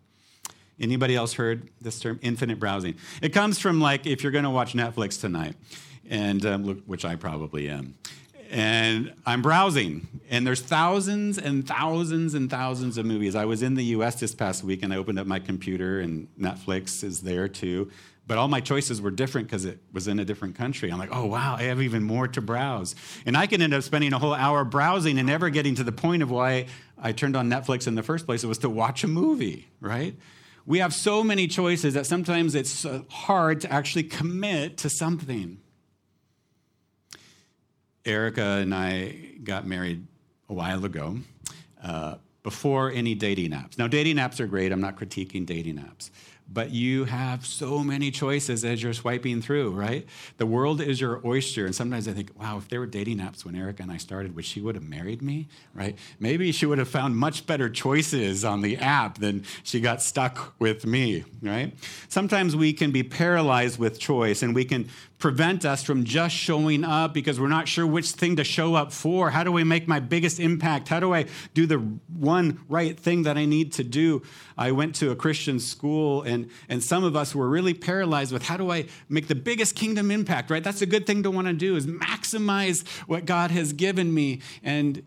Anybody 0.81 1.17
else 1.17 1.35
heard 1.35 1.69
this 1.81 1.99
term, 1.99 2.21
infinite 2.23 2.61
browsing? 2.61 2.95
It 3.21 3.31
comes 3.31 3.59
from 3.59 3.81
like 3.81 4.07
if 4.07 4.23
you're 4.23 4.33
going 4.33 4.45
to 4.45 4.51
watch 4.51 4.75
Netflix 4.75 5.21
tonight, 5.21 5.57
and 6.09 6.47
um, 6.47 6.65
which 6.87 7.05
I 7.05 7.17
probably 7.17 7.69
am, 7.69 7.95
and 8.51 9.13
I'm 9.27 9.43
browsing, 9.43 10.09
and 10.31 10.47
there's 10.47 10.61
thousands 10.61 11.39
and 11.39 11.67
thousands 11.67 12.35
and 12.35 12.51
thousands 12.51 12.99
of 12.99 13.07
movies. 13.07 13.35
I 13.35 13.45
was 13.45 13.63
in 13.63 13.75
the 13.75 13.85
U.S. 13.85 14.21
this 14.21 14.35
past 14.35 14.65
week, 14.65 14.83
and 14.83 14.93
I 14.93 14.97
opened 14.97 15.19
up 15.19 15.27
my 15.27 15.39
computer, 15.39 16.01
and 16.01 16.29
Netflix 16.39 17.05
is 17.05 17.21
there 17.23 17.49
too. 17.49 17.91
But 18.27 18.37
all 18.37 18.49
my 18.49 18.61
choices 18.61 19.01
were 19.01 19.11
different 19.11 19.49
because 19.49 19.65
it 19.65 19.79
was 19.93 20.07
in 20.07 20.19
a 20.19 20.25
different 20.25 20.55
country. 20.55 20.91
I'm 20.91 20.99
like, 20.99 21.09
oh 21.15 21.25
wow, 21.25 21.57
I 21.57 21.65
have 21.65 21.81
even 21.81 22.03
more 22.03 22.29
to 22.29 22.41
browse, 22.43 22.95
and 23.25 23.37
I 23.37 23.47
can 23.47 23.63
end 23.63 23.75
up 23.75 23.83
spending 23.83 24.13
a 24.13 24.19
whole 24.19 24.35
hour 24.35 24.65
browsing 24.65 25.19
and 25.19 25.27
never 25.27 25.51
getting 25.51 25.75
to 25.77 25.85
the 25.85 25.93
point 25.93 26.23
of 26.23 26.31
why 26.31 26.67
I 26.99 27.13
turned 27.13 27.37
on 27.37 27.49
Netflix 27.49 27.87
in 27.87 27.95
the 27.95 28.03
first 28.03 28.27
place. 28.27 28.45
It 28.45 28.49
was 28.49 28.59
to 28.59 28.71
watch 28.71 29.05
a 29.05 29.09
movie, 29.09 29.69
right? 29.81 30.15
We 30.67 30.81
have 30.81 30.93
so 30.93 31.25
many 31.25 31.47
choices 31.47 31.95
that 31.95 32.05
sometimes 32.05 32.55
it's 32.55 32.85
uh, 32.85 33.03
hard 33.09 33.63
to 33.63 33.73
actually 33.73 34.05
commit 34.05 34.77
to 34.79 34.91
something. 34.91 35.61
Erica 38.09 38.43
and 38.43 38.75
I 38.75 39.11
got 39.45 39.67
married 39.67 40.07
a 40.49 40.55
while 40.55 40.85
ago 40.85 41.19
uh, 41.83 42.17
before 42.43 42.91
any 42.91 43.15
dating 43.15 43.51
apps. 43.51 43.79
Now, 43.79 43.87
dating 43.87 44.17
apps 44.17 44.41
are 44.41 44.47
great. 44.47 44.73
I'm 44.73 44.81
not 44.81 44.97
critiquing 44.97 45.45
dating 45.45 45.77
apps 45.77 46.11
but 46.51 46.71
you 46.71 47.05
have 47.05 47.45
so 47.45 47.81
many 47.81 48.11
choices 48.11 48.65
as 48.65 48.83
you're 48.83 48.95
swiping 48.95 49.43
through, 49.43 49.71
right? 49.71 50.07
The 50.39 50.47
world 50.47 50.81
is 50.81 51.01
your 51.01 51.21
oyster. 51.25 51.67
And 51.67 51.75
sometimes 51.75 52.09
I 52.09 52.13
think, 52.13 52.31
wow, 52.39 52.57
if 52.59 52.69
there 52.69 52.81
were 52.81 52.87
dating 52.87 53.19
apps 53.19 53.45
when 53.45 53.55
Erica 53.55 53.83
and 53.83 53.93
I 53.93 53.99
started, 53.99 54.35
would 54.35 54.45
she 54.45 54.61
would 54.61 54.75
have 54.75 54.89
married 54.89 55.21
me, 55.21 55.49
right? 55.75 55.99
Maybe 56.19 56.51
she 56.53 56.65
would 56.65 56.79
have 56.79 56.89
found 56.89 57.17
much 57.17 57.47
better 57.47 57.69
choices 57.69 58.45
on 58.45 58.63
the 58.63 58.79
app 58.79 59.19
than 59.19 59.45
she 59.63 59.81
got 59.81 60.01
stuck 60.01 60.55
with 60.59 60.87
me, 60.87 61.25
right? 61.43 61.75
Sometimes 62.09 62.57
we 62.57 62.73
can 62.73 62.93
be 62.93 63.03
paralyzed 63.03 63.79
with 63.79 63.99
choice 63.99 64.43
and 64.43 64.55
we 64.55 64.65
can 64.65 64.89
prevent 65.19 65.65
us 65.65 65.83
from 65.83 66.05
just 66.05 66.35
showing 66.35 66.85
up 66.85 67.13
because 67.13 67.41
we're 67.41 67.49
not 67.49 67.67
sure 67.67 67.87
which 67.87 68.11
thing 68.11 68.37
to 68.37 68.45
show 68.45 68.75
up 68.75 68.93
for. 68.93 69.31
How 69.31 69.43
do 69.43 69.59
I 69.59 69.65
make 69.65 69.89
my 69.89 69.99
biggest 69.99 70.39
impact? 70.39 70.89
How 70.89 71.01
do 71.01 71.13
I 71.13 71.27
do 71.55 71.67
the 71.67 71.79
one 72.17 72.61
right 72.69 72.99
thing 72.99 73.25
that 73.25 73.37
I 73.37 73.45
need 73.45 73.73
to 73.75 73.85
do? 73.85 74.23
I 74.57 74.71
went 74.73 74.95
to 74.97 75.11
a 75.11 75.17
Christian 75.17 75.59
school, 75.59 76.23
and, 76.23 76.38
and 76.69 76.83
some 76.83 77.05
of 77.05 77.17
us 77.17 77.35
were 77.35 77.49
really 77.49 77.75
paralyzed 77.75 78.33
with 78.33 78.43
how 78.43 78.57
do 78.57 78.71
I 78.71 78.87
make 79.09 79.29
the 79.29 79.35
biggest 79.35 79.75
kingdom 79.75 80.11
impact, 80.11 80.51
right? 80.51 80.63
That's 80.63 80.83
a 80.83 80.87
good 80.87 81.07
thing 81.07 81.23
to 81.23 81.31
want 81.31 81.47
to 81.47 81.53
do, 81.53 81.77
is 81.77 81.87
maximize 81.87 82.87
what 83.07 83.25
God 83.25 83.51
has 83.51 83.73
given 83.73 84.13
me. 84.13 84.41
And 84.63 85.03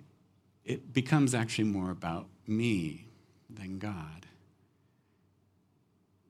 it 0.65 0.94
becomes 0.94 1.34
actually 1.34 1.65
more 1.65 1.91
about 1.91 2.28
me 2.48 3.08
than 3.50 3.80
God. 3.80 4.26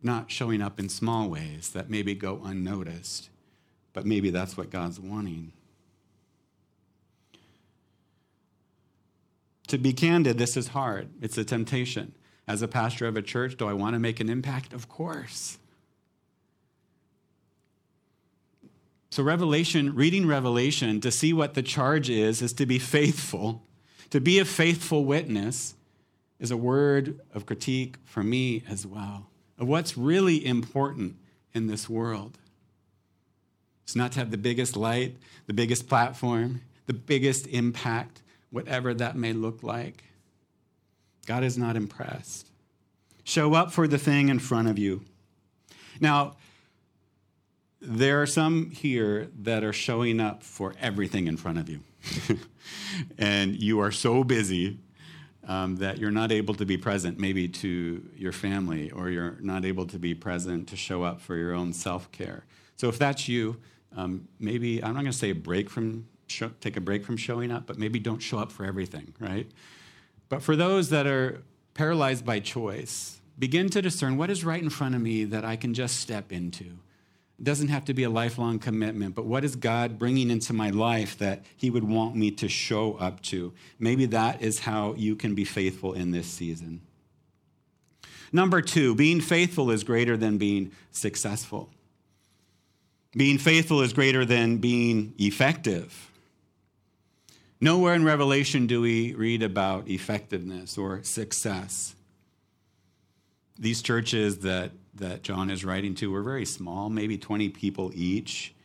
Not 0.04 0.32
showing 0.32 0.62
up 0.62 0.80
in 0.80 0.90
small 0.90 1.30
ways 1.30 1.70
that 1.70 1.90
maybe 1.90 2.16
go 2.16 2.42
unnoticed 2.44 3.30
but 3.94 4.06
maybe 4.06 4.30
that's 4.30 4.58
what 4.58 4.70
God's 4.70 5.00
wanting. 5.00 5.52
To 9.68 9.78
be 9.78 9.94
candid, 9.94 10.38
this 10.38 10.58
is 10.58 10.70
hard. 10.70 11.10
It's 11.22 11.38
a 11.38 11.46
temptation. 11.46 12.14
As 12.52 12.62
a 12.62 12.68
pastor 12.68 13.08
of 13.08 13.16
a 13.16 13.22
church, 13.22 13.56
do 13.56 13.66
I 13.66 13.72
want 13.72 13.94
to 13.94 14.00
make 14.00 14.20
an 14.20 14.28
impact? 14.28 14.74
Of 14.74 14.90
course. 14.90 15.58
So, 19.10 19.24
Revelation, 19.24 19.96
reading 19.96 20.28
Revelation 20.28 21.00
to 21.00 21.12
see 21.12 21.32
what 21.32 21.54
the 21.54 21.64
charge 21.64 22.10
is, 22.10 22.42
is 22.42 22.52
to 22.56 22.66
be 22.66 22.78
faithful. 22.78 23.64
To 24.10 24.20
be 24.20 24.38
a 24.38 24.44
faithful 24.44 25.06
witness 25.06 25.76
is 26.42 26.52
a 26.52 26.58
word 26.58 27.22
of 27.34 27.46
critique 27.46 27.96
for 28.04 28.22
me 28.22 28.64
as 28.68 28.86
well, 28.86 29.28
of 29.58 29.70
what's 29.70 29.98
really 29.98 30.46
important 30.46 31.16
in 31.54 31.68
this 31.68 31.88
world. 31.88 32.38
It's 33.86 33.96
not 33.96 34.12
to 34.12 34.20
have 34.20 34.30
the 34.30 34.38
biggest 34.38 34.76
light, 34.76 35.16
the 35.48 35.54
biggest 35.54 35.88
platform, 35.88 36.60
the 36.86 36.94
biggest 36.94 37.48
impact, 37.48 38.22
whatever 38.50 38.94
that 38.94 39.16
may 39.16 39.32
look 39.32 39.64
like. 39.64 40.04
God 41.32 41.46
is 41.46 41.58
not 41.58 41.78
impressed. 41.78 42.50
Show 43.24 43.54
up 43.54 43.72
for 43.72 43.88
the 43.88 43.98
thing 43.98 44.28
in 44.28 44.38
front 44.38 44.68
of 44.68 44.78
you. 44.78 45.06
Now, 46.02 46.36
there 47.80 48.22
are 48.22 48.26
some 48.26 48.72
here 48.72 49.30
that 49.44 49.64
are 49.64 49.72
showing 49.72 50.20
up 50.20 50.44
for 50.44 50.74
everything 50.78 51.28
in 51.28 51.38
front 51.38 51.58
of 51.58 51.70
you. 51.70 51.80
and 53.18 53.56
you 53.56 53.80
are 53.80 53.94
so 53.94 54.26
busy 54.26 54.80
um, 55.48 55.78
that 55.78 56.00
you're 56.00 56.12
not 56.12 56.34
able 56.34 56.54
to 56.56 56.66
be 56.66 56.76
present, 56.76 57.18
maybe 57.18 57.48
to 57.48 58.06
your 58.18 58.34
family, 58.34 58.92
or 58.92 59.10
you're 59.10 59.38
not 59.40 59.64
able 59.64 59.86
to 59.86 59.98
be 59.98 60.14
present 60.14 60.68
to 60.68 60.76
show 60.76 61.02
up 61.02 61.22
for 61.22 61.38
your 61.38 61.54
own 61.54 61.72
self 61.72 62.12
care. 62.12 62.44
So 62.76 62.90
if 62.90 63.00
that's 63.00 63.30
you, 63.30 63.56
um, 63.96 64.28
maybe 64.38 64.84
I'm 64.84 64.96
not 64.96 65.04
going 65.04 65.14
to 65.14 65.18
say 65.18 65.32
break 65.32 65.70
from 65.70 66.08
take 66.60 66.76
a 66.76 66.82
break 66.82 67.06
from 67.06 67.16
showing 67.16 67.52
up, 67.52 67.68
but 67.68 67.78
maybe 67.78 68.00
don't 68.00 68.20
show 68.20 68.38
up 68.38 68.52
for 68.52 68.66
everything, 68.66 69.14
right? 69.18 69.50
But 70.32 70.42
for 70.42 70.56
those 70.56 70.92
that 70.92 71.08
are 71.08 71.44
paralyzed 71.74 72.26
by 72.26 72.40
choice, 72.40 73.20
begin 73.38 73.70
to 73.72 73.82
discern 73.82 74.16
what 74.16 74.30
is 74.30 74.46
right 74.46 74.64
in 74.64 74.70
front 74.70 74.96
of 74.96 75.02
me 75.02 75.26
that 75.26 75.44
I 75.44 75.58
can 75.58 75.74
just 75.74 76.00
step 76.00 76.32
into. 76.32 76.64
It 76.64 77.44
doesn't 77.44 77.68
have 77.68 77.84
to 77.86 77.94
be 77.94 78.04
a 78.04 78.10
lifelong 78.10 78.58
commitment, 78.58 79.14
but 79.14 79.26
what 79.26 79.44
is 79.44 79.58
God 79.58 80.00
bringing 80.00 80.30
into 80.30 80.54
my 80.54 80.70
life 80.70 81.18
that 81.18 81.44
He 81.58 81.70
would 81.70 81.84
want 81.84 82.16
me 82.16 82.32
to 82.32 82.48
show 82.48 82.94
up 82.94 83.22
to? 83.24 83.52
Maybe 83.78 84.06
that 84.06 84.42
is 84.42 84.60
how 84.60 84.94
you 84.94 85.18
can 85.18 85.36
be 85.36 85.44
faithful 85.44 85.92
in 85.92 86.12
this 86.12 86.28
season. 86.28 86.80
Number 88.32 88.62
two, 88.62 88.96
being 88.96 89.20
faithful 89.20 89.70
is 89.70 89.84
greater 89.84 90.16
than 90.16 90.38
being 90.38 90.72
successful. 90.92 91.70
Being 93.12 93.38
faithful 93.38 93.82
is 93.82 93.92
greater 93.92 94.24
than 94.24 94.60
being 94.60 95.14
effective. 95.18 96.11
Nowhere 97.64 97.94
in 97.94 98.04
Revelation 98.04 98.66
do 98.66 98.82
we 98.82 99.14
read 99.14 99.44
about 99.44 99.88
effectiveness 99.88 100.80
or 100.80 101.04
success. 101.04 101.96
These 103.60 103.84
churches 103.84 104.40
that, 104.40 104.72
that 104.96 105.22
John 105.22 105.52
is 105.52 105.64
writing 105.64 105.94
to 105.96 106.10
were 106.10 106.24
very 106.24 106.46
small, 106.46 106.90
maybe 106.90 107.20
20 107.20 107.50
people 107.50 107.92
each. 107.94 108.56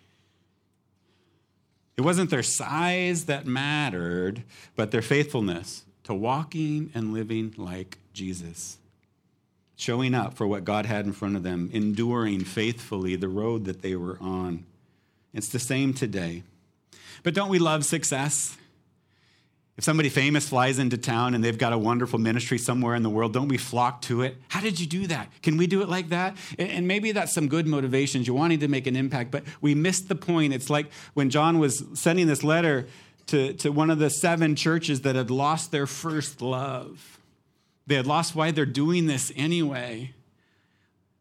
It 1.98 2.00
wasn't 2.00 2.30
their 2.30 2.42
size 2.42 3.26
that 3.26 3.46
mattered, 3.46 4.44
but 4.76 4.92
their 4.92 5.02
faithfulness 5.02 5.84
to 6.04 6.14
walking 6.14 6.90
and 6.94 7.12
living 7.12 7.52
like 7.58 7.98
Jesus 8.14 8.78
showing 9.76 10.14
up 10.14 10.32
for 10.32 10.46
what 10.46 10.64
God 10.64 10.86
had 10.86 11.04
in 11.04 11.12
front 11.12 11.36
of 11.36 11.42
them, 11.42 11.68
enduring 11.70 12.44
faithfully 12.44 13.14
the 13.14 13.28
road 13.28 13.66
that 13.66 13.82
they 13.82 13.94
were 13.94 14.16
on. 14.22 14.64
It's 15.34 15.50
the 15.50 15.58
same 15.58 15.92
today. 15.92 16.44
But 17.22 17.34
don't 17.34 17.50
we 17.50 17.58
love 17.58 17.84
success? 17.84 18.56
If 19.76 19.84
somebody 19.84 20.08
famous 20.08 20.48
flies 20.48 20.78
into 20.78 20.96
town 20.96 21.34
and 21.34 21.44
they've 21.44 21.58
got 21.58 21.74
a 21.74 21.78
wonderful 21.78 22.18
ministry 22.18 22.56
somewhere 22.56 22.94
in 22.94 23.02
the 23.02 23.10
world, 23.10 23.34
don't 23.34 23.48
we 23.48 23.58
flock 23.58 24.00
to 24.02 24.22
it? 24.22 24.38
How 24.48 24.62
did 24.62 24.80
you 24.80 24.86
do 24.86 25.06
that? 25.08 25.30
Can 25.42 25.58
we 25.58 25.66
do 25.66 25.82
it 25.82 25.88
like 25.88 26.08
that? 26.08 26.34
And 26.58 26.88
maybe 26.88 27.12
that's 27.12 27.34
some 27.34 27.46
good 27.46 27.66
motivations. 27.66 28.26
You're 28.26 28.36
wanting 28.36 28.60
to 28.60 28.68
make 28.68 28.86
an 28.86 28.96
impact, 28.96 29.30
but 29.30 29.44
we 29.60 29.74
missed 29.74 30.08
the 30.08 30.14
point. 30.14 30.54
It's 30.54 30.70
like 30.70 30.90
when 31.12 31.28
John 31.28 31.58
was 31.58 31.84
sending 31.92 32.26
this 32.26 32.42
letter 32.42 32.86
to, 33.26 33.52
to 33.54 33.70
one 33.70 33.90
of 33.90 33.98
the 33.98 34.08
seven 34.08 34.56
churches 34.56 35.02
that 35.02 35.14
had 35.14 35.30
lost 35.30 35.72
their 35.72 35.86
first 35.86 36.40
love. 36.40 37.18
They 37.86 37.96
had 37.96 38.06
lost 38.06 38.34
why 38.34 38.52
they're 38.52 38.64
doing 38.64 39.06
this 39.06 39.30
anyway. 39.36 40.14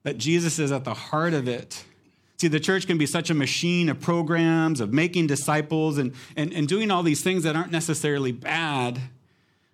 That 0.03 0.17
Jesus 0.17 0.59
is 0.59 0.71
at 0.71 0.85
the 0.85 0.93
heart 0.93 1.33
of 1.33 1.47
it. 1.47 1.83
See, 2.37 2.47
the 2.49 2.59
church 2.59 2.85
can 2.85 2.97
be 2.97 3.05
such 3.05 3.29
a 3.29 3.33
machine 3.33 3.87
of 3.87 4.01
programs, 4.01 4.81
of 4.81 4.91
making 4.91 5.27
disciples, 5.27 5.97
and, 5.97 6.13
and, 6.35 6.51
and 6.51 6.67
doing 6.67 6.91
all 6.91 7.01
these 7.01 7.21
things 7.21 7.43
that 7.43 7.55
aren't 7.55 7.71
necessarily 7.71 8.31
bad, 8.33 8.99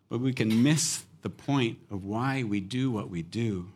but 0.09 0.19
we 0.19 0.31
can 0.31 0.61
miss 0.61 1.03
the 1.23 1.29
point 1.29 1.79
of 1.89 2.05
why 2.05 2.43
we 2.43 2.59
do 2.59 2.91
what 2.91 3.09
we 3.09 3.23
do. 3.23 3.67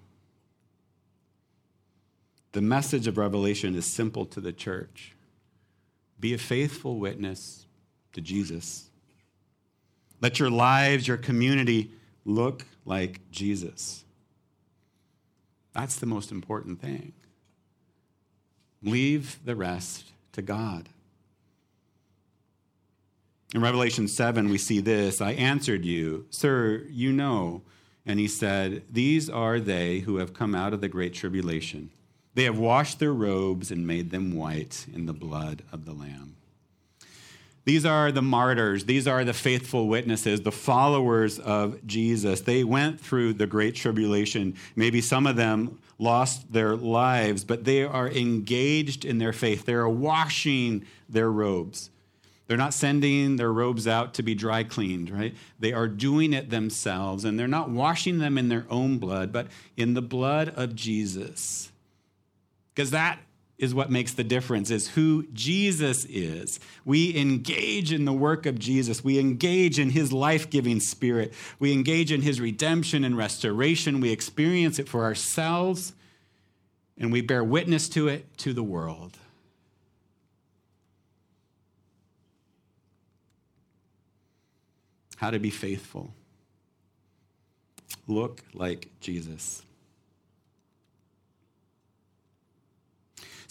The 2.51 2.61
message 2.61 3.07
of 3.07 3.17
Revelation 3.17 3.75
is 3.75 3.85
simple 3.85 4.25
to 4.27 4.39
the 4.39 4.53
church 4.53 5.13
be 6.19 6.33
a 6.33 6.37
faithful 6.37 6.97
witness 6.97 7.65
to 8.13 8.21
Jesus. 8.21 8.89
Let 10.21 10.39
your 10.39 10.49
lives, 10.49 11.07
your 11.07 11.17
community, 11.17 11.91
look 12.23 12.65
like 12.85 13.19
Jesus. 13.29 14.05
That's 15.73 15.97
the 15.97 16.05
most 16.05 16.31
important 16.31 16.81
thing. 16.81 17.11
Leave 18.83 19.39
the 19.45 19.55
rest 19.55 20.11
to 20.33 20.41
God. 20.41 20.89
In 23.53 23.61
Revelation 23.61 24.07
7, 24.07 24.49
we 24.49 24.57
see 24.57 24.79
this 24.79 25.21
I 25.21 25.31
answered 25.31 25.85
you, 25.85 26.25
Sir, 26.29 26.83
you 26.89 27.11
know. 27.11 27.61
And 28.05 28.19
he 28.19 28.27
said, 28.27 28.83
These 28.91 29.29
are 29.29 29.59
they 29.59 29.99
who 29.99 30.17
have 30.17 30.33
come 30.33 30.53
out 30.53 30.73
of 30.73 30.81
the 30.81 30.89
great 30.89 31.13
tribulation. 31.13 31.89
They 32.33 32.43
have 32.43 32.57
washed 32.57 32.99
their 32.99 33.13
robes 33.13 33.71
and 33.71 33.87
made 33.87 34.11
them 34.11 34.35
white 34.35 34.85
in 34.93 35.05
the 35.05 35.13
blood 35.13 35.63
of 35.71 35.85
the 35.85 35.93
Lamb. 35.93 36.35
These 37.65 37.85
are 37.85 38.11
the 38.11 38.21
martyrs. 38.21 38.85
These 38.85 39.07
are 39.07 39.25
the 39.25 39.33
faithful 39.33 39.87
witnesses, 39.87 40.41
the 40.41 40.51
followers 40.51 41.39
of 41.39 41.85
Jesus. 41.85 42.41
They 42.41 42.63
went 42.63 43.01
through 43.01 43.33
the 43.33 43.47
great 43.47 43.75
tribulation. 43.75 44.55
Maybe 44.75 45.01
some 45.01 45.25
of 45.25 45.35
them 45.35 45.79
lost 45.97 46.53
their 46.53 46.75
lives, 46.75 47.43
but 47.43 47.65
they 47.65 47.83
are 47.83 48.07
engaged 48.07 49.03
in 49.03 49.17
their 49.17 49.33
faith. 49.33 49.65
They 49.65 49.73
are 49.73 49.89
washing 49.89 50.85
their 51.09 51.31
robes. 51.31 51.89
They're 52.47 52.57
not 52.57 52.75
sending 52.75 53.37
their 53.37 53.51
robes 53.51 53.87
out 53.87 54.13
to 54.15 54.23
be 54.23 54.35
dry 54.35 54.63
cleaned, 54.63 55.09
right? 55.09 55.33
They 55.59 55.73
are 55.73 55.87
doing 55.87 56.33
it 56.33 56.51
themselves, 56.51 57.25
and 57.25 57.39
they're 57.39 57.47
not 57.47 57.71
washing 57.71 58.19
them 58.19 58.37
in 58.37 58.49
their 58.49 58.67
own 58.69 58.99
blood, 58.99 59.31
but 59.31 59.47
in 59.75 59.95
the 59.95 60.03
blood 60.03 60.49
of 60.49 60.75
Jesus. 60.75 61.71
Because 62.75 62.91
that 62.91 63.19
is 63.57 63.73
what 63.73 63.89
makes 63.89 64.13
the 64.13 64.23
difference 64.23 64.69
is 64.69 64.89
who 64.89 65.25
Jesus 65.33 66.05
is. 66.05 66.59
We 66.83 67.15
engage 67.17 67.93
in 67.93 68.05
the 68.05 68.13
work 68.13 68.45
of 68.45 68.59
Jesus. 68.59 69.03
We 69.03 69.17
engage 69.17 69.79
in 69.79 69.91
his 69.91 70.11
life-giving 70.11 70.81
spirit. 70.81 71.33
We 71.57 71.71
engage 71.71 72.11
in 72.11 72.21
his 72.21 72.41
redemption 72.41 73.03
and 73.03 73.17
restoration. 73.17 74.01
We 74.01 74.11
experience 74.11 74.77
it 74.77 74.89
for 74.89 75.03
ourselves 75.03 75.93
and 76.97 77.11
we 77.11 77.21
bear 77.21 77.43
witness 77.43 77.87
to 77.89 78.07
it 78.07 78.37
to 78.39 78.53
the 78.53 78.63
world. 78.63 79.17
how 85.25 85.31
to 85.31 85.39
be 85.39 85.49
faithful. 85.49 86.13
Look 88.07 88.43
like 88.53 88.89
Jesus. 88.99 89.64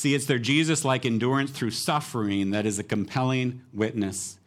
See, 0.04 0.14
it's 0.14 0.26
their 0.26 0.38
Jesus 0.38 0.84
like 0.84 1.06
endurance 1.06 1.50
through 1.50 1.70
suffering 1.70 2.50
that 2.50 2.66
is 2.66 2.78
a 2.78 2.84
compelling 2.84 3.62
witness, 3.72 4.38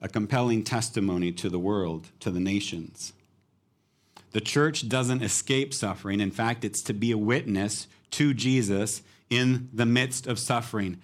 a 0.00 0.08
compelling 0.08 0.62
testimony 0.62 1.32
to 1.32 1.48
the 1.48 1.58
world, 1.58 2.06
to 2.20 2.30
the 2.30 2.38
nations. 2.38 3.12
The 4.30 4.40
church 4.40 4.88
doesn't 4.88 5.24
escape 5.24 5.74
suffering. 5.74 6.20
In 6.20 6.30
fact, 6.30 6.64
it's 6.64 6.80
to 6.82 6.92
be 6.92 7.10
a 7.10 7.18
witness 7.18 7.88
to 8.12 8.32
Jesus 8.32 9.02
in 9.28 9.68
the 9.72 9.84
midst 9.84 10.28
of 10.28 10.38
suffering 10.38 10.98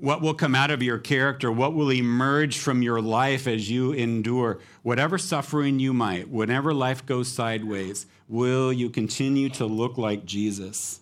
what 0.00 0.20
will 0.20 0.34
come 0.34 0.56
out 0.56 0.72
of 0.72 0.82
your 0.82 0.98
character, 0.98 1.52
what 1.52 1.74
will 1.74 1.92
emerge 1.92 2.58
from 2.58 2.82
your 2.82 3.00
life 3.00 3.46
as 3.46 3.70
you 3.70 3.92
endure 3.92 4.58
whatever 4.82 5.16
suffering 5.16 5.78
you 5.78 5.92
might, 5.92 6.28
whenever 6.28 6.74
life 6.74 7.06
goes 7.06 7.28
sideways, 7.28 8.06
will 8.26 8.72
you 8.72 8.90
continue 8.90 9.48
to 9.50 9.64
look 9.64 9.96
like 9.96 10.24
Jesus? 10.24 11.00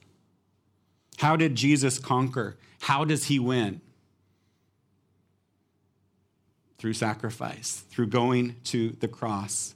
How 1.18 1.36
did 1.36 1.56
Jesus 1.56 1.98
conquer? 1.98 2.56
How 2.80 3.04
does 3.04 3.24
he 3.24 3.38
win? 3.38 3.80
Through 6.78 6.94
sacrifice, 6.94 7.82
through 7.90 8.06
going 8.06 8.54
to 8.64 8.90
the 9.00 9.08
cross. 9.08 9.74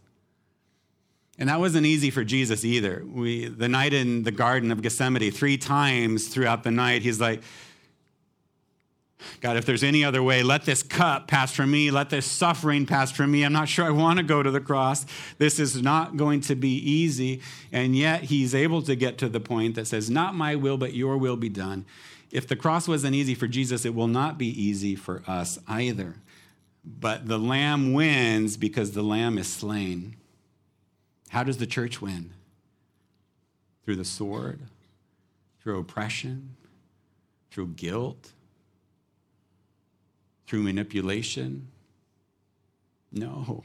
And 1.39 1.49
that 1.49 1.59
wasn't 1.59 1.85
easy 1.85 2.11
for 2.11 2.23
Jesus 2.23 2.65
either. 2.65 3.03
We, 3.05 3.49
the 3.49 3.69
night 3.69 3.93
in 3.93 4.23
the 4.23 4.31
Garden 4.31 4.71
of 4.71 4.83
Gethsemane, 4.83 5.33
three 5.33 5.57
times 5.59 6.29
throughout 6.29 6.63
the 6.63 6.71
night, 6.71 7.03
he's 7.03 7.21
like, 7.21 7.43
God, 9.41 9.57
if 9.57 9.65
there's 9.65 9.83
any 9.83 10.05
other 10.05 10.23
way, 10.23 10.43
let 10.43 10.65
this 10.65 10.83
cup 10.83 11.29
pass 11.29 11.53
from 11.53 11.71
me. 11.71 11.91
Let 11.91 12.11
this 12.11 12.27
suffering 12.27 12.87
pass 12.87 13.11
from 13.11 13.31
me. 13.31 13.45
I'm 13.45 13.53
not 13.53 13.69
sure 13.69 13.85
I 13.85 13.91
want 13.91 14.19
to 14.19 14.23
go 14.23 14.43
to 14.43 14.51
the 14.51 14.61
cross. 14.61 15.07
This 15.39 15.59
is 15.59 15.83
not 15.83 16.17
going 16.17 16.41
to 16.43 16.55
be 16.55 16.77
easy. 16.77 17.41
And 17.71 17.97
yet, 17.97 18.25
he's 18.25 18.55
able 18.55 18.83
to 18.83 18.95
get 18.95 19.19
to 19.19 19.29
the 19.29 19.41
point 19.41 19.75
that 19.75 19.87
says, 19.87 20.11
Not 20.11 20.35
my 20.35 20.55
will, 20.55 20.77
but 20.77 20.95
your 20.95 21.17
will 21.17 21.37
be 21.37 21.49
done. 21.49 21.87
If 22.31 22.49
the 22.49 22.57
cross 22.57 22.89
wasn't 22.89 23.15
easy 23.15 23.35
for 23.35 23.47
Jesus, 23.47 23.85
it 23.85 23.95
will 23.95 24.09
not 24.09 24.39
be 24.39 24.49
easy 24.49 24.97
for 24.97 25.23
us 25.27 25.59
either. 25.69 26.17
But 26.85 27.29
the 27.29 27.39
lamb 27.39 27.93
wins 27.93 28.57
because 28.57 28.93
the 28.93 29.03
lamb 29.03 29.39
is 29.39 29.53
slain. 29.53 30.17
How 31.29 31.45
does 31.45 31.59
the 31.59 31.67
church 31.67 32.01
win? 32.01 32.33
Through 33.85 33.97
the 33.97 34.05
sword, 34.05 34.61
through 35.61 35.79
oppression, 35.79 36.57
through 37.51 37.69
guilt 37.69 38.33
through 40.47 40.63
manipulation? 40.63 41.69
No, 43.13 43.65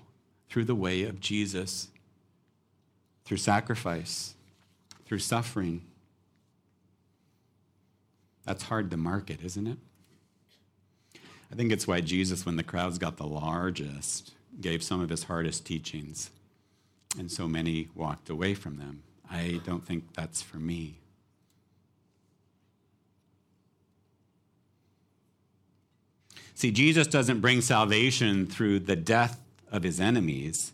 through 0.50 0.66
the 0.66 0.76
way 0.76 1.04
of 1.04 1.20
Jesus, 1.20 1.88
through 3.26 3.38
sacrifice, 3.38 4.36
through 5.06 5.20
suffering. 5.20 5.84
That's 8.46 8.64
hard 8.64 8.92
to 8.92 8.98
market, 8.98 9.42
isn't 9.44 9.68
it? 9.68 9.78
I 11.52 11.56
think 11.56 11.72
it's 11.72 11.88
why 11.88 12.02
Jesus, 12.02 12.46
when 12.46 12.58
the 12.58 12.64
crowds 12.64 12.98
got 12.98 13.18
the 13.18 13.28
largest, 13.28 14.34
gave 14.60 14.84
some 14.84 15.02
of 15.02 15.10
his 15.10 15.24
hardest 15.24 15.66
teachings, 15.66 16.30
and 17.18 17.32
so 17.32 17.48
many 17.48 17.88
walked 17.96 18.30
away 18.30 18.54
from 18.54 18.78
them. 18.78 19.04
I 19.30 19.62
don't 19.66 19.86
think 19.86 20.14
that's 20.14 20.42
for 20.42 20.58
me. 20.58 21.00
See, 26.58 26.72
Jesus 26.72 27.06
doesn't 27.06 27.40
bring 27.40 27.62
salvation 27.62 28.48
through 28.48 28.80
the 28.80 28.96
death 28.96 29.40
of 29.72 29.84
his 29.84 30.00
enemies. 30.00 30.72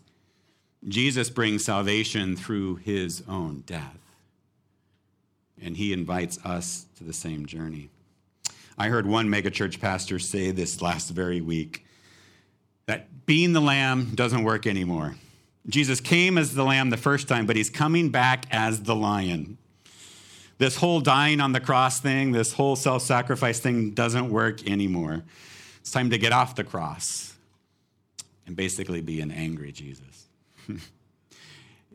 Jesus 0.88 1.28
brings 1.28 1.62
salvation 1.62 2.36
through 2.36 2.76
his 2.76 3.22
own 3.28 3.64
death. 3.66 3.98
And 5.60 5.76
he 5.76 5.92
invites 5.92 6.42
us 6.42 6.86
to 6.96 7.04
the 7.04 7.12
same 7.12 7.44
journey. 7.44 7.90
I 8.78 8.88
heard 8.88 9.04
one 9.04 9.28
megachurch 9.28 9.78
pastor 9.78 10.18
say 10.18 10.52
this 10.52 10.80
last 10.80 11.10
very 11.10 11.42
week 11.42 11.84
that 12.86 13.26
being 13.26 13.52
the 13.52 13.60
lamb 13.60 14.12
doesn't 14.14 14.42
work 14.42 14.66
anymore. 14.66 15.16
Jesus 15.66 16.00
came 16.00 16.38
as 16.38 16.54
the 16.54 16.64
lamb 16.64 16.88
the 16.88 16.96
first 16.96 17.28
time, 17.28 17.44
but 17.44 17.56
he's 17.56 17.68
coming 17.68 18.08
back 18.08 18.46
as 18.50 18.84
the 18.84 18.96
lion. 18.96 19.58
This 20.56 20.76
whole 20.76 21.00
dying 21.02 21.42
on 21.42 21.52
the 21.52 21.60
cross 21.60 22.00
thing, 22.00 22.32
this 22.32 22.54
whole 22.54 22.74
self 22.74 23.02
sacrifice 23.02 23.60
thing 23.60 23.90
doesn't 23.90 24.30
work 24.30 24.66
anymore. 24.66 25.24
It's 25.84 25.90
time 25.90 26.08
to 26.08 26.18
get 26.18 26.32
off 26.32 26.54
the 26.54 26.64
cross 26.64 27.34
and 28.46 28.56
basically 28.56 29.02
be 29.02 29.20
an 29.20 29.30
angry 29.30 29.70
Jesus. 29.70 30.28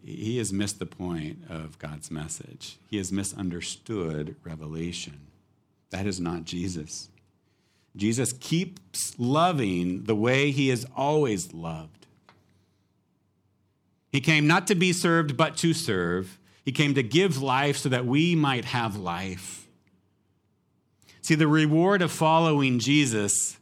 he 0.05 0.37
has 0.37 0.53
missed 0.53 0.77
the 0.77 0.85
point 0.85 1.39
of 1.49 1.79
God's 1.79 2.11
message. 2.11 2.77
He 2.87 2.97
has 2.97 3.11
misunderstood 3.11 4.35
revelation. 4.43 5.19
That 5.89 6.05
is 6.05 6.19
not 6.19 6.45
Jesus. 6.45 7.09
Jesus 7.95 8.31
keeps 8.31 9.17
loving 9.17 10.03
the 10.03 10.15
way 10.15 10.51
he 10.51 10.69
has 10.69 10.85
always 10.95 11.51
loved. 11.51 12.05
He 14.11 14.21
came 14.21 14.45
not 14.45 14.67
to 14.67 14.75
be 14.75 14.93
served, 14.93 15.35
but 15.35 15.57
to 15.57 15.73
serve. 15.73 16.37
He 16.63 16.71
came 16.71 16.93
to 16.93 17.01
give 17.01 17.41
life 17.41 17.77
so 17.77 17.89
that 17.89 18.05
we 18.05 18.35
might 18.35 18.65
have 18.65 18.97
life. 18.97 19.67
See, 21.23 21.33
the 21.33 21.47
reward 21.47 22.03
of 22.03 22.11
following 22.11 22.77
Jesus 22.77 23.57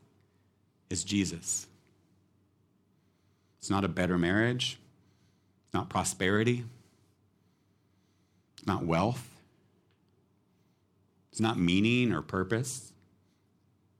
is 0.89 1.04
Jesus. 1.04 1.67
It's 3.60 3.69
not 3.69 3.84
a 3.84 3.88
better 3.88 4.17
marriage, 4.17 4.78
it's 5.65 5.73
not 5.73 5.89
prosperity, 5.89 6.63
it's 8.58 8.67
not 8.67 8.86
wealth, 8.86 9.30
it's 11.32 11.41
not 11.41 11.58
meaning 11.60 12.13
or 12.13 12.21
purpose. 12.21 12.93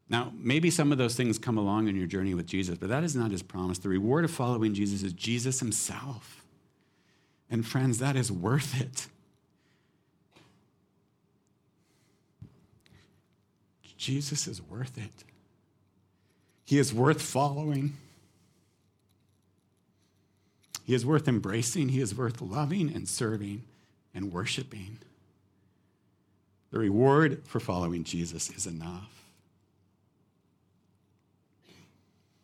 Now, 0.10 0.32
maybe 0.38 0.70
some 0.70 0.92
of 0.94 0.98
those 0.98 1.16
things 1.16 1.38
come 1.38 1.58
along 1.58 1.90
in 1.90 1.96
your 1.96 2.08
journey 2.08 2.34
with 2.34 2.46
Jesus, 2.46 2.78
but 2.78 2.88
that 2.90 3.04
is 3.04 3.16
not 3.16 3.32
his 3.32 3.44
promise. 3.44 3.78
The 3.80 3.90
reward 3.90 4.24
of 4.24 4.32
following 4.32 4.74
Jesus 4.74 5.04
is 5.04 5.12
Jesus 5.12 5.60
himself. 5.60 6.46
And 7.50 7.66
friends, 7.66 8.00
that 8.00 8.16
is 8.16 8.32
worth 8.32 8.80
it. 8.80 9.08
Jesus 13.98 14.48
is 14.48 14.62
worth 14.62 14.98
it. 14.98 15.26
He 16.68 16.78
is 16.80 16.94
worth 16.94 17.22
following. 17.22 17.96
He 20.84 20.94
is 20.94 21.06
worth 21.06 21.26
embracing. 21.30 21.90
He 21.90 22.02
is 22.02 22.14
worth 22.14 22.42
loving 22.42 22.94
and 22.94 23.08
serving 23.08 23.64
and 24.14 24.34
worshiping. 24.34 24.98
The 26.72 26.80
reward 26.80 27.44
for 27.46 27.62
following 27.62 28.04
Jesus 28.04 28.50
is 28.50 28.68
enough. 28.68 29.24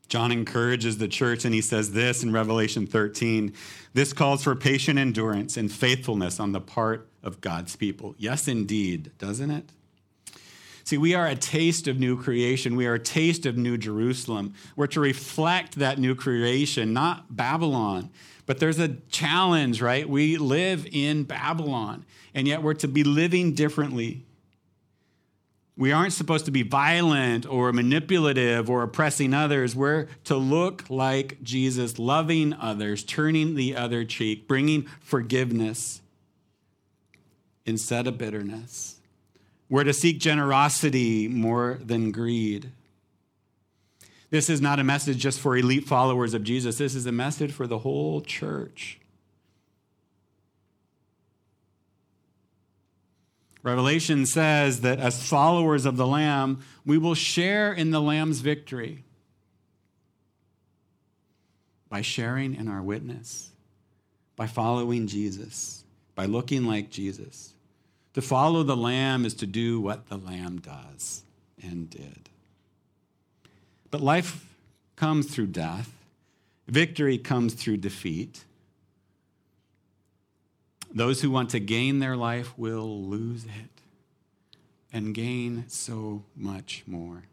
John 0.08 0.32
encourages 0.32 1.00
the 1.00 1.10
church 1.10 1.44
and 1.44 1.54
he 1.54 1.62
says 1.62 1.92
this 1.92 2.24
in 2.24 2.32
Revelation 2.32 2.88
13 2.88 3.52
this 3.94 4.14
calls 4.14 4.42
for 4.42 4.56
patient 4.56 4.98
endurance 4.98 5.58
and 5.58 5.70
faithfulness 5.70 6.40
on 6.40 6.54
the 6.54 6.62
part 6.62 7.10
of 7.24 7.42
God's 7.42 7.76
people. 7.76 8.16
Yes, 8.18 8.48
indeed, 8.48 9.12
doesn't 9.18 9.52
it? 9.52 9.70
See, 10.86 10.98
we 10.98 11.15
are 11.15 11.28
a 11.28 11.36
taste 11.36 11.88
of 11.88 11.98
new 11.98 12.22
creation. 12.22 12.76
We 12.76 12.88
are 12.88 12.96
a 12.96 13.00
taste 13.00 13.46
of 13.46 13.58
new 13.58 13.78
Jerusalem. 13.78 14.54
We're 14.76 14.88
to 14.88 15.00
reflect 15.00 15.76
that 15.76 15.98
new 15.98 16.13
creation, 16.13 16.91
not 16.91 17.36
Babylon. 17.36 18.10
But 18.46 18.60
there's 18.60 18.80
a 18.80 18.89
challenge, 19.10 19.82
right? 19.82 20.08
We 20.08 20.38
live 20.38 20.86
in 20.91 21.24
Babylon, 21.24 22.06
and 22.34 22.48
yet 22.48 22.62
we're 22.62 22.74
to 22.76 22.89
be 22.89 23.06
living 23.06 23.54
differently. 23.54 24.26
We 25.78 25.91
aren't 25.91 26.13
supposed 26.13 26.46
to 26.46 26.52
be 26.52 26.63
violent 26.63 27.48
or 27.48 27.72
manipulative 27.72 28.69
or 28.69 28.84
oppressing 28.84 29.34
others. 29.34 29.76
We're 29.76 30.08
to 30.26 30.36
look 30.36 30.89
like 30.89 31.41
Jesus, 31.41 31.98
loving 31.98 32.54
others, 32.54 33.04
turning 33.04 33.56
the 33.56 33.76
other 33.76 34.04
cheek, 34.04 34.48
bringing 34.48 34.84
forgiveness 35.00 36.02
instead 37.65 38.06
of 38.06 38.17
bitterness. 38.17 38.92
We're 39.74 39.86
to 39.86 39.94
seek 39.94 40.20
generosity 40.20 41.28
more 41.28 41.80
than 41.84 42.12
greed. 42.12 42.70
This 44.30 44.48
is 44.48 44.62
not 44.62 44.78
a 44.78 44.84
message 44.84 45.18
just 45.18 45.40
for 45.40 45.58
elite 45.58 45.86
followers 45.86 46.36
of 46.36 46.44
Jesus, 46.44 46.78
this 46.78 46.94
is 46.94 47.08
a 47.08 47.12
message 47.12 47.52
for 47.52 47.66
the 47.66 47.80
whole 47.80 48.22
church. 48.22 49.00
Revelation 53.64 54.28
says 54.28 54.82
that 54.82 55.00
as 55.00 55.28
followers 55.28 55.88
of 55.88 55.98
the 55.98 56.06
Lamb, 56.06 56.62
we 56.86 57.00
will 57.00 57.16
share 57.16 57.74
in 57.74 57.90
the 57.90 58.00
Lamb's 58.00 58.42
victory 58.42 59.04
by 61.90 62.02
sharing 62.02 62.54
in 62.54 62.68
our 62.68 62.84
witness, 62.84 63.50
by 64.36 64.46
following 64.46 65.08
Jesus, 65.08 65.84
by 66.14 66.28
looking 66.28 66.64
like 66.64 66.92
Jesus. 66.92 67.53
To 68.13 68.21
follow 68.21 68.63
the 68.63 68.78
Lamb 68.78 69.26
is 69.26 69.34
to 69.36 69.47
do 69.47 69.80
what 69.80 70.08
the 70.08 70.17
Lamb 70.17 70.60
does 70.60 71.23
and 71.62 71.89
did. 71.89 72.30
But 73.89 74.02
life 74.02 74.45
comes 74.95 75.28
through 75.28 75.47
death, 75.47 75.91
victory 76.67 77.17
comes 77.17 77.54
through 77.54 77.78
defeat. 77.78 78.45
Those 80.93 81.21
who 81.21 81.32
want 81.32 81.49
to 81.52 81.60
gain 81.60 81.99
their 81.99 82.15
life 82.15 82.58
will 82.58 83.04
lose 83.04 83.45
it 83.45 83.82
and 84.91 85.15
gain 85.15 85.65
so 85.67 86.23
much 86.36 86.84
more. 86.86 87.23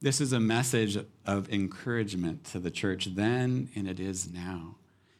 This 0.00 0.20
is 0.20 0.32
a 0.32 0.40
message 0.40 0.98
of 1.24 1.52
encouragement 1.52 2.44
to 2.46 2.58
the 2.58 2.70
church 2.70 3.14
then 3.14 3.68
and 3.76 3.86
it 3.86 4.00
is 4.00 4.32
now 4.32 4.76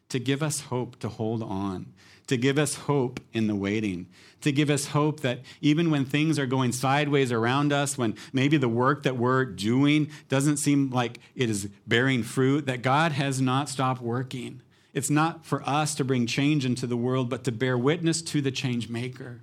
to 0.09 0.19
give 0.19 0.43
us 0.43 0.61
hope 0.63 0.99
to 0.99 1.09
hold 1.09 1.43
on, 1.43 1.93
to 2.31 2.37
give 2.37 2.59
us 2.59 2.75
hope 2.75 3.21
in 3.33 3.47
the 3.47 3.55
waiting, 3.55 4.07
to 4.41 4.51
give 4.51 4.71
us 4.71 4.87
hope 4.87 5.21
that 5.21 5.41
even 5.61 5.91
when 5.91 6.05
things 6.05 6.39
are 6.39 6.47
going 6.47 6.73
sideways 6.73 7.31
around 7.31 7.73
us, 7.73 7.99
when 7.99 8.17
maybe 8.33 8.57
the 8.57 8.69
work 8.69 9.03
that 9.03 9.17
we're 9.17 9.45
doing 9.45 10.11
doesn't 10.29 10.57
seem 10.57 10.91
like 10.91 11.21
it 11.37 11.51
is 11.51 11.69
bearing 11.87 12.23
fruit, 12.23 12.67
that 12.67 12.83
God 12.83 13.13
has 13.13 13.41
not 13.41 13.69
stopped 13.69 14.01
working 14.01 14.63
it's 14.93 15.11
not 15.11 15.45
for 15.45 15.63
us 15.69 15.95
to 15.97 16.05
bring 16.05 16.27
change 16.27 16.65
into 16.65 16.87
the 16.87 16.97
world, 16.97 17.29
but 17.29 17.45
to 17.45 17.53
bear 17.53 17.79
witness 17.79 18.23
to 18.23 18.41
the 18.41 18.51
change 18.51 18.89
maker, 18.89 19.43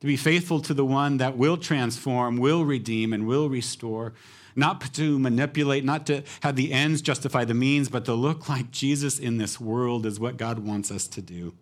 to 0.00 0.06
be 0.06 0.16
faithful 0.16 0.60
to 0.60 0.74
the 0.74 0.84
one 0.84 1.16
that 1.18 1.36
will 1.36 1.56
transform, 1.56 2.36
will 2.36 2.64
redeem, 2.64 3.12
and 3.12 3.26
will 3.26 3.48
restore, 3.48 4.12
not 4.54 4.92
to 4.94 5.18
manipulate, 5.18 5.84
not 5.84 6.06
to 6.06 6.22
have 6.42 6.56
the 6.56 6.72
ends 6.72 7.00
justify 7.00 7.44
the 7.44 7.54
means, 7.54 7.88
but 7.88 8.04
to 8.04 8.14
look 8.14 8.48
like 8.48 8.70
Jesus 8.70 9.18
in 9.18 9.38
this 9.38 9.60
world 9.60 10.04
is 10.04 10.20
what 10.20 10.36
God 10.36 10.58
wants 10.58 10.90
us 10.90 11.06
to 11.08 11.22
do. 11.22 11.54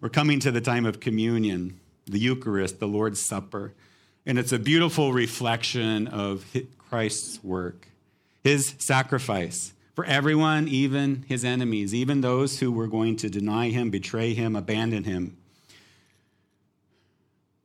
We're 0.00 0.10
coming 0.10 0.40
to 0.40 0.50
the 0.50 0.60
time 0.60 0.84
of 0.84 1.00
communion, 1.00 1.80
the 2.04 2.18
Eucharist, 2.18 2.80
the 2.80 2.88
Lord's 2.88 3.20
Supper, 3.20 3.72
and 4.26 4.38
it's 4.38 4.52
a 4.52 4.58
beautiful 4.58 5.12
reflection 5.12 6.06
of 6.08 6.44
Christ's 6.78 7.42
work, 7.42 7.88
his 8.42 8.74
sacrifice 8.78 9.72
for 9.94 10.04
everyone, 10.04 10.68
even 10.68 11.24
his 11.26 11.42
enemies, 11.42 11.94
even 11.94 12.20
those 12.20 12.60
who 12.60 12.70
were 12.70 12.86
going 12.86 13.16
to 13.16 13.30
deny 13.30 13.70
him, 13.70 13.88
betray 13.88 14.34
him, 14.34 14.54
abandon 14.54 15.04
him. 15.04 15.38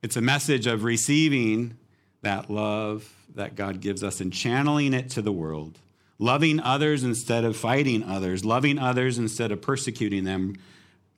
It's 0.02 0.16
a 0.16 0.22
message 0.22 0.66
of 0.66 0.84
receiving 0.84 1.76
that 2.22 2.48
love 2.48 3.14
that 3.34 3.54
God 3.54 3.80
gives 3.80 4.02
us 4.02 4.22
and 4.22 4.32
channeling 4.32 4.94
it 4.94 5.10
to 5.10 5.20
the 5.20 5.30
world, 5.30 5.78
loving 6.18 6.58
others 6.58 7.04
instead 7.04 7.44
of 7.44 7.56
fighting 7.56 8.02
others, 8.02 8.42
loving 8.44 8.78
others 8.78 9.18
instead 9.18 9.52
of 9.52 9.60
persecuting 9.60 10.24
them, 10.24 10.56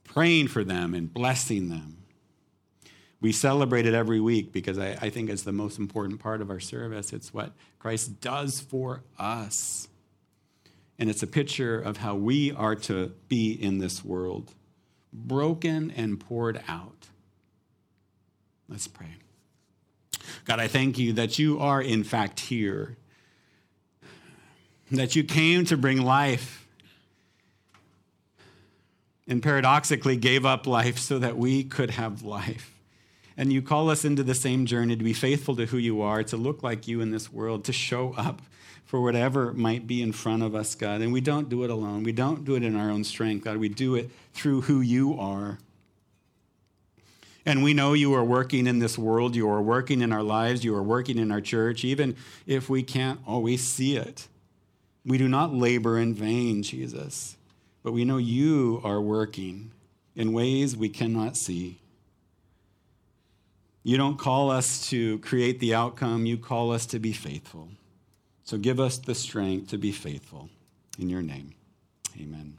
praying 0.04 0.48
for 0.48 0.64
them 0.64 0.94
and 0.94 1.12
blessing 1.12 1.68
them. 1.68 1.98
We 3.20 3.32
celebrate 3.32 3.86
it 3.86 3.94
every 3.94 4.20
week 4.20 4.52
because 4.52 4.78
I, 4.78 4.98
I 5.00 5.10
think 5.10 5.30
it's 5.30 5.42
the 5.42 5.52
most 5.52 5.78
important 5.78 6.20
part 6.20 6.42
of 6.42 6.50
our 6.50 6.60
service. 6.60 7.12
It's 7.12 7.32
what 7.32 7.52
Christ 7.78 8.20
does 8.20 8.60
for 8.60 9.02
us. 9.18 9.88
And 10.98 11.10
it's 11.10 11.22
a 11.22 11.26
picture 11.26 11.80
of 11.80 11.96
how 11.96 12.14
we 12.14 12.52
are 12.52 12.74
to 12.76 13.14
be 13.28 13.52
in 13.52 13.78
this 13.78 14.04
world 14.04 14.52
broken 15.12 15.90
and 15.92 16.20
poured 16.20 16.60
out. 16.68 17.08
Let's 18.68 18.88
pray. 18.88 19.14
God, 20.44 20.60
I 20.60 20.68
thank 20.68 20.98
you 20.98 21.12
that 21.14 21.38
you 21.38 21.58
are, 21.60 21.80
in 21.80 22.04
fact, 22.04 22.40
here, 22.40 22.96
that 24.90 25.16
you 25.16 25.24
came 25.24 25.64
to 25.66 25.76
bring 25.76 26.02
life 26.02 26.63
and 29.26 29.42
paradoxically 29.42 30.16
gave 30.16 30.44
up 30.44 30.66
life 30.66 30.98
so 30.98 31.18
that 31.18 31.36
we 31.36 31.64
could 31.64 31.90
have 31.90 32.22
life. 32.22 32.74
And 33.36 33.52
you 33.52 33.62
call 33.62 33.90
us 33.90 34.04
into 34.04 34.22
the 34.22 34.34
same 34.34 34.66
journey 34.66 34.96
to 34.96 35.04
be 35.04 35.12
faithful 35.12 35.56
to 35.56 35.66
who 35.66 35.78
you 35.78 36.02
are, 36.02 36.22
to 36.24 36.36
look 36.36 36.62
like 36.62 36.86
you 36.86 37.00
in 37.00 37.10
this 37.10 37.32
world, 37.32 37.64
to 37.64 37.72
show 37.72 38.14
up 38.16 38.42
for 38.84 39.00
whatever 39.00 39.52
might 39.52 39.86
be 39.86 40.02
in 40.02 40.12
front 40.12 40.42
of 40.42 40.54
us, 40.54 40.74
God. 40.74 41.00
And 41.00 41.12
we 41.12 41.20
don't 41.20 41.48
do 41.48 41.64
it 41.64 41.70
alone. 41.70 42.04
We 42.04 42.12
don't 42.12 42.44
do 42.44 42.54
it 42.54 42.62
in 42.62 42.76
our 42.76 42.90
own 42.90 43.02
strength, 43.02 43.44
God. 43.44 43.56
We 43.56 43.68
do 43.68 43.96
it 43.96 44.10
through 44.34 44.62
who 44.62 44.80
you 44.80 45.18
are. 45.18 45.58
And 47.46 47.62
we 47.62 47.74
know 47.74 47.92
you 47.92 48.14
are 48.14 48.24
working 48.24 48.66
in 48.66 48.78
this 48.78 48.96
world. 48.96 49.34
You 49.34 49.48
are 49.48 49.60
working 49.60 50.00
in 50.00 50.12
our 50.12 50.22
lives. 50.22 50.64
You 50.64 50.74
are 50.76 50.82
working 50.82 51.18
in 51.18 51.32
our 51.32 51.40
church, 51.40 51.84
even 51.84 52.16
if 52.46 52.70
we 52.70 52.82
can't 52.82 53.20
always 53.26 53.66
see 53.66 53.96
it. 53.96 54.28
We 55.04 55.18
do 55.18 55.28
not 55.28 55.52
labor 55.52 55.98
in 55.98 56.14
vain, 56.14 56.62
Jesus, 56.62 57.36
but 57.84 57.92
we 57.92 58.04
know 58.04 58.16
you 58.16 58.80
are 58.82 59.00
working 59.00 59.70
in 60.16 60.32
ways 60.32 60.76
we 60.76 60.88
cannot 60.88 61.36
see. 61.36 61.78
You 63.84 63.98
don't 63.98 64.18
call 64.18 64.50
us 64.50 64.88
to 64.88 65.18
create 65.18 65.60
the 65.60 65.74
outcome, 65.74 66.24
you 66.24 66.38
call 66.38 66.72
us 66.72 66.86
to 66.86 66.98
be 66.98 67.12
faithful. 67.12 67.68
So 68.44 68.56
give 68.56 68.80
us 68.80 68.98
the 68.98 69.14
strength 69.14 69.68
to 69.70 69.78
be 69.78 69.92
faithful. 69.92 70.48
In 70.98 71.10
your 71.10 71.22
name, 71.22 71.54
amen. 72.18 72.56